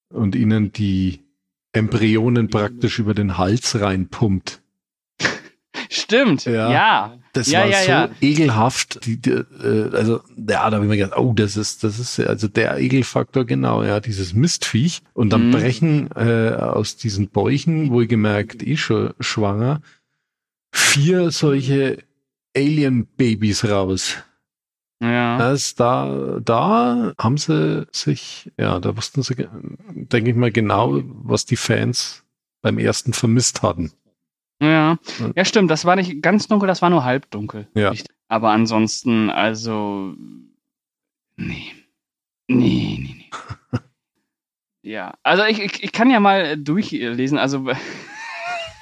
[0.10, 1.22] und ihnen die
[1.72, 4.62] Embryonen praktisch über den Hals reinpumpt.
[5.90, 6.72] Stimmt, Ja.
[6.72, 7.18] ja.
[7.34, 8.10] Das Ja, war ja, so ja.
[8.22, 9.06] ekelhaft.
[9.06, 12.20] Die, die, äh, also, ja, da habe ich mir gedacht, oh, das ist, das ist
[12.20, 15.02] also der Ekelfaktor, genau, ja, dieses Mistviech.
[15.14, 15.52] Und dann Mhm.
[15.52, 19.82] brechen äh, aus diesen Bäuchen, wohlgemerkt eh schon schwanger,
[20.74, 22.00] vier solche
[22.56, 24.16] Alien-Babys raus.
[25.00, 25.38] Ja.
[25.38, 29.36] Das, da, da haben sie sich, ja, da wussten sie,
[29.94, 32.24] denke ich mal, genau, was die Fans
[32.64, 33.92] beim ersten vermisst hatten.
[34.62, 35.70] Ja, Und- ja, stimmt.
[35.72, 37.68] Das war nicht ganz dunkel, das war nur halbdunkel.
[37.76, 37.94] Ja.
[38.28, 40.14] Aber ansonsten, also,
[41.38, 41.74] nee.
[42.50, 43.30] Nee, nee, nee.
[44.82, 47.38] ja, also ich, ich, ich kann ja mal durchlesen.
[47.38, 47.70] Also,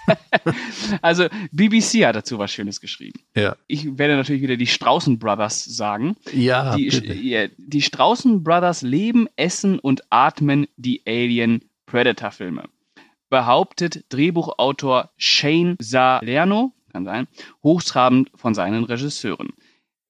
[1.02, 3.20] also BBC hat dazu was Schönes geschrieben.
[3.36, 3.56] Ja.
[3.68, 6.16] Ich werde natürlich wieder die Straußen Brothers sagen.
[6.32, 7.52] Ja, Die, bitte.
[7.58, 12.66] die Straußen Brothers leben, essen und atmen die Alien Predator Filme.
[13.36, 17.28] Behauptet Drehbuchautor Shane Salerno, kann sein,
[17.64, 19.50] hochtrabend von seinen Regisseuren.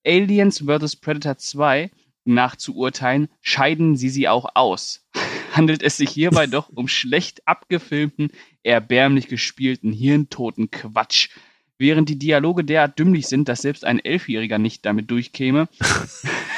[0.05, 0.97] Aliens vs.
[0.97, 1.89] Predator 2
[2.23, 5.07] nach zu urteilen, scheiden sie sie auch aus.
[5.53, 8.29] Handelt es sich hierbei doch um schlecht abgefilmten,
[8.61, 11.29] erbärmlich gespielten, hirntoten Quatsch.
[11.79, 15.67] Während die Dialoge derart dümmlich sind, dass selbst ein Elfjähriger nicht damit durchkäme,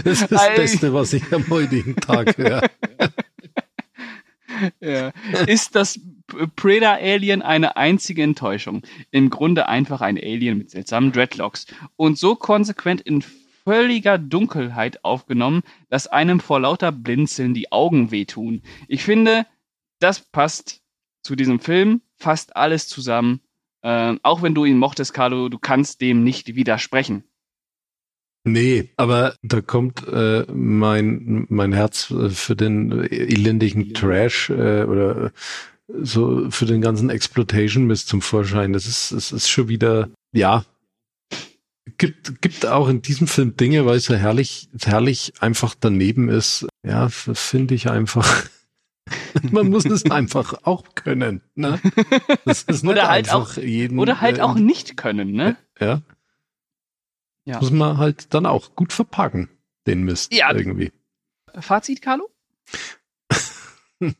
[0.04, 0.54] Das ist das Ei.
[0.56, 2.62] Beste, was ich am heutigen Tag höre.
[4.80, 5.12] Ja.
[5.46, 8.82] Ist das P- Predator Alien eine einzige Enttäuschung?
[9.10, 15.62] Im Grunde einfach ein Alien mit seltsamen Dreadlocks und so konsequent in völliger Dunkelheit aufgenommen,
[15.88, 18.62] dass einem vor lauter Blinzeln die Augen wehtun.
[18.88, 19.46] Ich finde,
[19.98, 20.82] das passt
[21.22, 23.40] zu diesem Film fast alles zusammen.
[23.82, 27.24] Ähm, auch wenn du ihn mochtest, Carlo, du kannst dem nicht widersprechen.
[28.44, 35.26] Nee, aber da kommt äh, mein, mein Herz äh, für den elendigen Trash äh, oder
[35.26, 35.30] äh,
[36.02, 38.72] so für den ganzen Exploitation Mist zum Vorschein.
[38.72, 40.64] Das ist, es ist schon wieder, ja,
[41.98, 46.66] gibt, gibt auch in diesem Film Dinge, weil es so herrlich, herrlich einfach daneben ist.
[46.82, 48.44] Ja, finde ich einfach.
[49.50, 51.42] Man muss es einfach auch können.
[51.54, 51.80] Ne?
[52.44, 55.56] Das ist Oder halt einfach jeden, Oder halt äh, auch nicht können, ne?
[55.78, 56.00] Ja.
[57.44, 57.58] Ja.
[57.60, 59.48] Muss man halt dann auch gut verpacken,
[59.86, 60.52] den Mist Ja.
[60.54, 60.92] irgendwie.
[61.58, 62.28] Fazit, Carlo?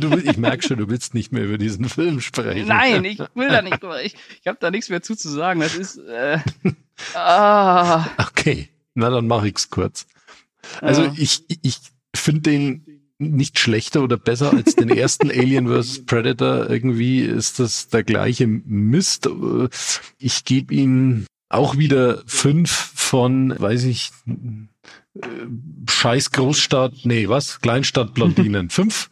[0.00, 2.66] Du, ich merke schon, du willst nicht mehr über diesen Film sprechen.
[2.66, 4.02] Nein, ich will da nicht drüber.
[4.02, 5.60] Ich, ich habe da nichts mehr zu, zu sagen.
[5.60, 5.98] Das ist.
[5.98, 6.38] Äh,
[7.14, 10.06] ah, Okay, na dann mache ich's kurz.
[10.80, 11.14] Also Ja.
[11.16, 11.76] ich, ich
[12.16, 16.06] finde den nicht schlechter oder besser als den ersten Alien vs.
[16.06, 16.70] Predator.
[16.70, 19.28] Irgendwie ist das der gleiche Mist.
[20.18, 25.26] Ich gebe ihm Auch wieder fünf von, weiß ich, äh,
[25.88, 27.60] scheiß Großstadt, nee, was?
[27.60, 28.70] Kleinstadt-Blondinen.
[28.70, 29.10] fünf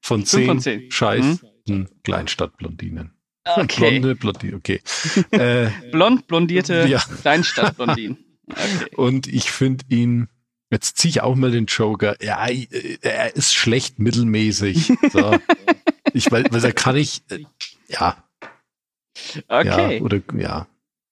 [0.00, 0.90] von zehn, von zehn.
[0.90, 1.88] scheiß hm.
[2.04, 3.12] Kleinstadt-Blondinen.
[3.44, 3.98] Okay.
[3.98, 4.80] Blonde Blondine, okay.
[5.30, 7.00] äh, Blond blondierte Ja.
[7.22, 8.18] Kleinstadtblondinen.
[8.50, 8.96] Okay.
[8.96, 10.26] und ich finde ihn,
[10.72, 12.66] jetzt ziehe ich auch mal den Joker, ja, äh,
[13.00, 14.92] er ist schlecht mittelmäßig.
[15.12, 15.38] So.
[16.14, 17.44] ich, weil, weil da kann ich, äh,
[17.86, 18.16] ja,
[19.48, 19.96] Okay.
[19.96, 20.66] ja, oder, ja.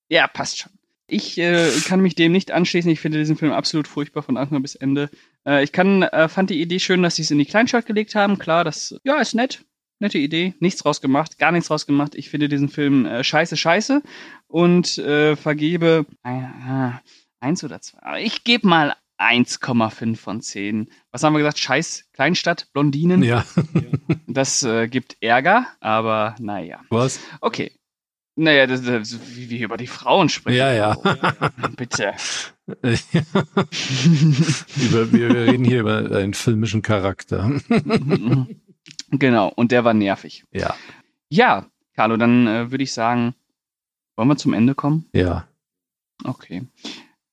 [0.08, 0.72] Ja, passt schon.
[1.06, 2.90] Ich äh, kann mich dem nicht anschließen.
[2.90, 5.08] Ich finde diesen Film absolut furchtbar von Anfang bis Ende.
[5.46, 8.14] Äh, ich kann, äh, fand die Idee schön, dass sie es in die Kleinstadt gelegt
[8.14, 8.38] haben.
[8.38, 9.64] Klar, das ja ist nett.
[10.00, 10.54] Nette Idee.
[10.60, 12.14] Nichts draus gemacht, gar nichts draus gemacht.
[12.14, 14.02] Ich finde diesen Film äh, scheiße, scheiße
[14.46, 16.90] und äh, vergebe äh,
[17.40, 18.22] eins oder zwei.
[18.22, 20.90] Ich gebe mal 1,5 von 10.
[21.10, 21.58] Was haben wir gesagt?
[21.58, 23.22] Scheiß Kleinstadt, Blondinen.
[23.22, 23.44] Ja,
[24.26, 26.80] Das äh, gibt Ärger, aber naja.
[26.90, 27.18] was?
[27.40, 27.72] Okay.
[28.40, 30.58] Naja, das, das, wie wir über die Frauen sprechen.
[30.58, 30.94] Ja, ja.
[31.76, 32.14] Bitte.
[32.68, 32.92] über,
[35.12, 37.50] wir, reden hier über einen filmischen Charakter.
[39.10, 40.44] genau, und der war nervig.
[40.52, 40.76] ja,
[41.30, 41.66] Ja,
[41.96, 43.34] Carlo, dann äh, würde ich sagen,
[44.14, 45.06] wollen wir zum Ende kommen?
[45.12, 45.48] ja.
[46.24, 46.66] Okay.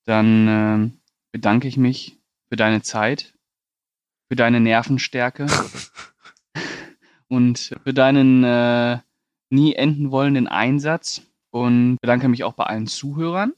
[0.06, 0.90] Dann äh,
[1.30, 3.34] bedanke ich mich für deine Zeit,
[4.28, 5.46] für deine Nervenstärke
[7.28, 8.98] und für deinen äh,
[9.50, 13.52] nie enden wollenden Einsatz und bedanke mich auch bei allen Zuhörern,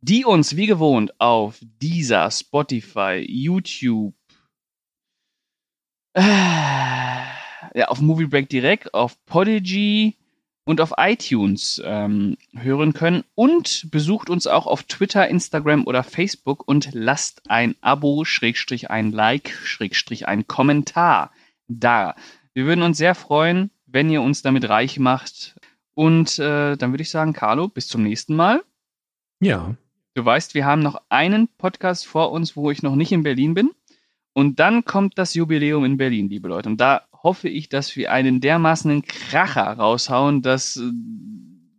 [0.00, 4.14] die uns wie gewohnt auf dieser Spotify, YouTube,
[6.14, 6.22] äh,
[7.74, 10.16] ja, auf Movie Break direkt, auf Podigy
[10.64, 16.66] und auf iTunes ähm, hören können und besucht uns auch auf Twitter, Instagram oder Facebook
[16.66, 21.32] und lasst ein Abo, Schrägstrich ein Like, Schrägstrich ein Kommentar
[21.66, 22.14] da.
[22.54, 25.54] Wir würden uns sehr freuen, wenn ihr uns damit reich macht.
[25.94, 28.62] Und äh, dann würde ich sagen, Carlo, bis zum nächsten Mal.
[29.40, 29.76] Ja,
[30.14, 33.54] Du weißt, wir haben noch einen Podcast vor uns, wo ich noch nicht in Berlin
[33.54, 33.70] bin.
[34.34, 36.68] Und dann kommt das Jubiläum in Berlin, liebe Leute.
[36.68, 40.90] Und da hoffe ich, dass wir einen dermaßen Kracher raushauen, dass, äh,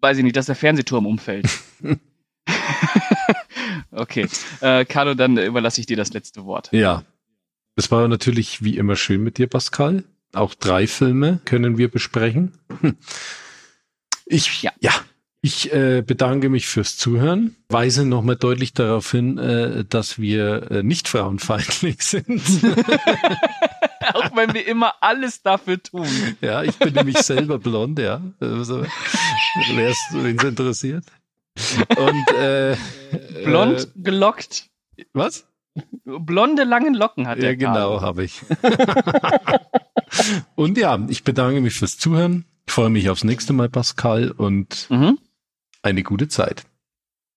[0.02, 1.48] weiß ich nicht, dass der Fernsehturm umfällt.
[3.92, 4.28] okay.
[4.62, 6.70] Äh, Carlo, dann überlasse ich dir das letzte Wort.
[6.72, 7.04] ja.
[7.76, 10.04] Es war natürlich wie immer schön mit dir, Pascal.
[10.34, 12.54] Auch drei Filme können wir besprechen.
[12.82, 12.98] Hm.
[14.26, 14.72] Ich, Ja.
[14.80, 14.94] ja.
[15.46, 20.84] Ich äh, bedanke mich fürs Zuhören, weise nochmal deutlich darauf hin, äh, dass wir äh,
[20.84, 22.42] nicht frauenfeindlich sind.
[24.14, 26.08] Auch wenn wir immer alles dafür tun.
[26.40, 28.22] ja, ich bin nämlich selber blond, ja.
[28.40, 28.86] Also,
[29.76, 31.04] wer es interessiert.
[31.98, 32.78] Und äh,
[33.44, 34.70] Blond gelockt.
[34.96, 35.46] Äh, was?
[36.06, 38.42] Blonde, langen Locken hat Ja, der genau, habe ich.
[40.56, 42.46] und ja, ich bedanke mich fürs Zuhören.
[42.68, 45.18] Ich freue mich aufs nächste Mal, Pascal, und Mhm.
[45.82, 46.64] eine gute Zeit.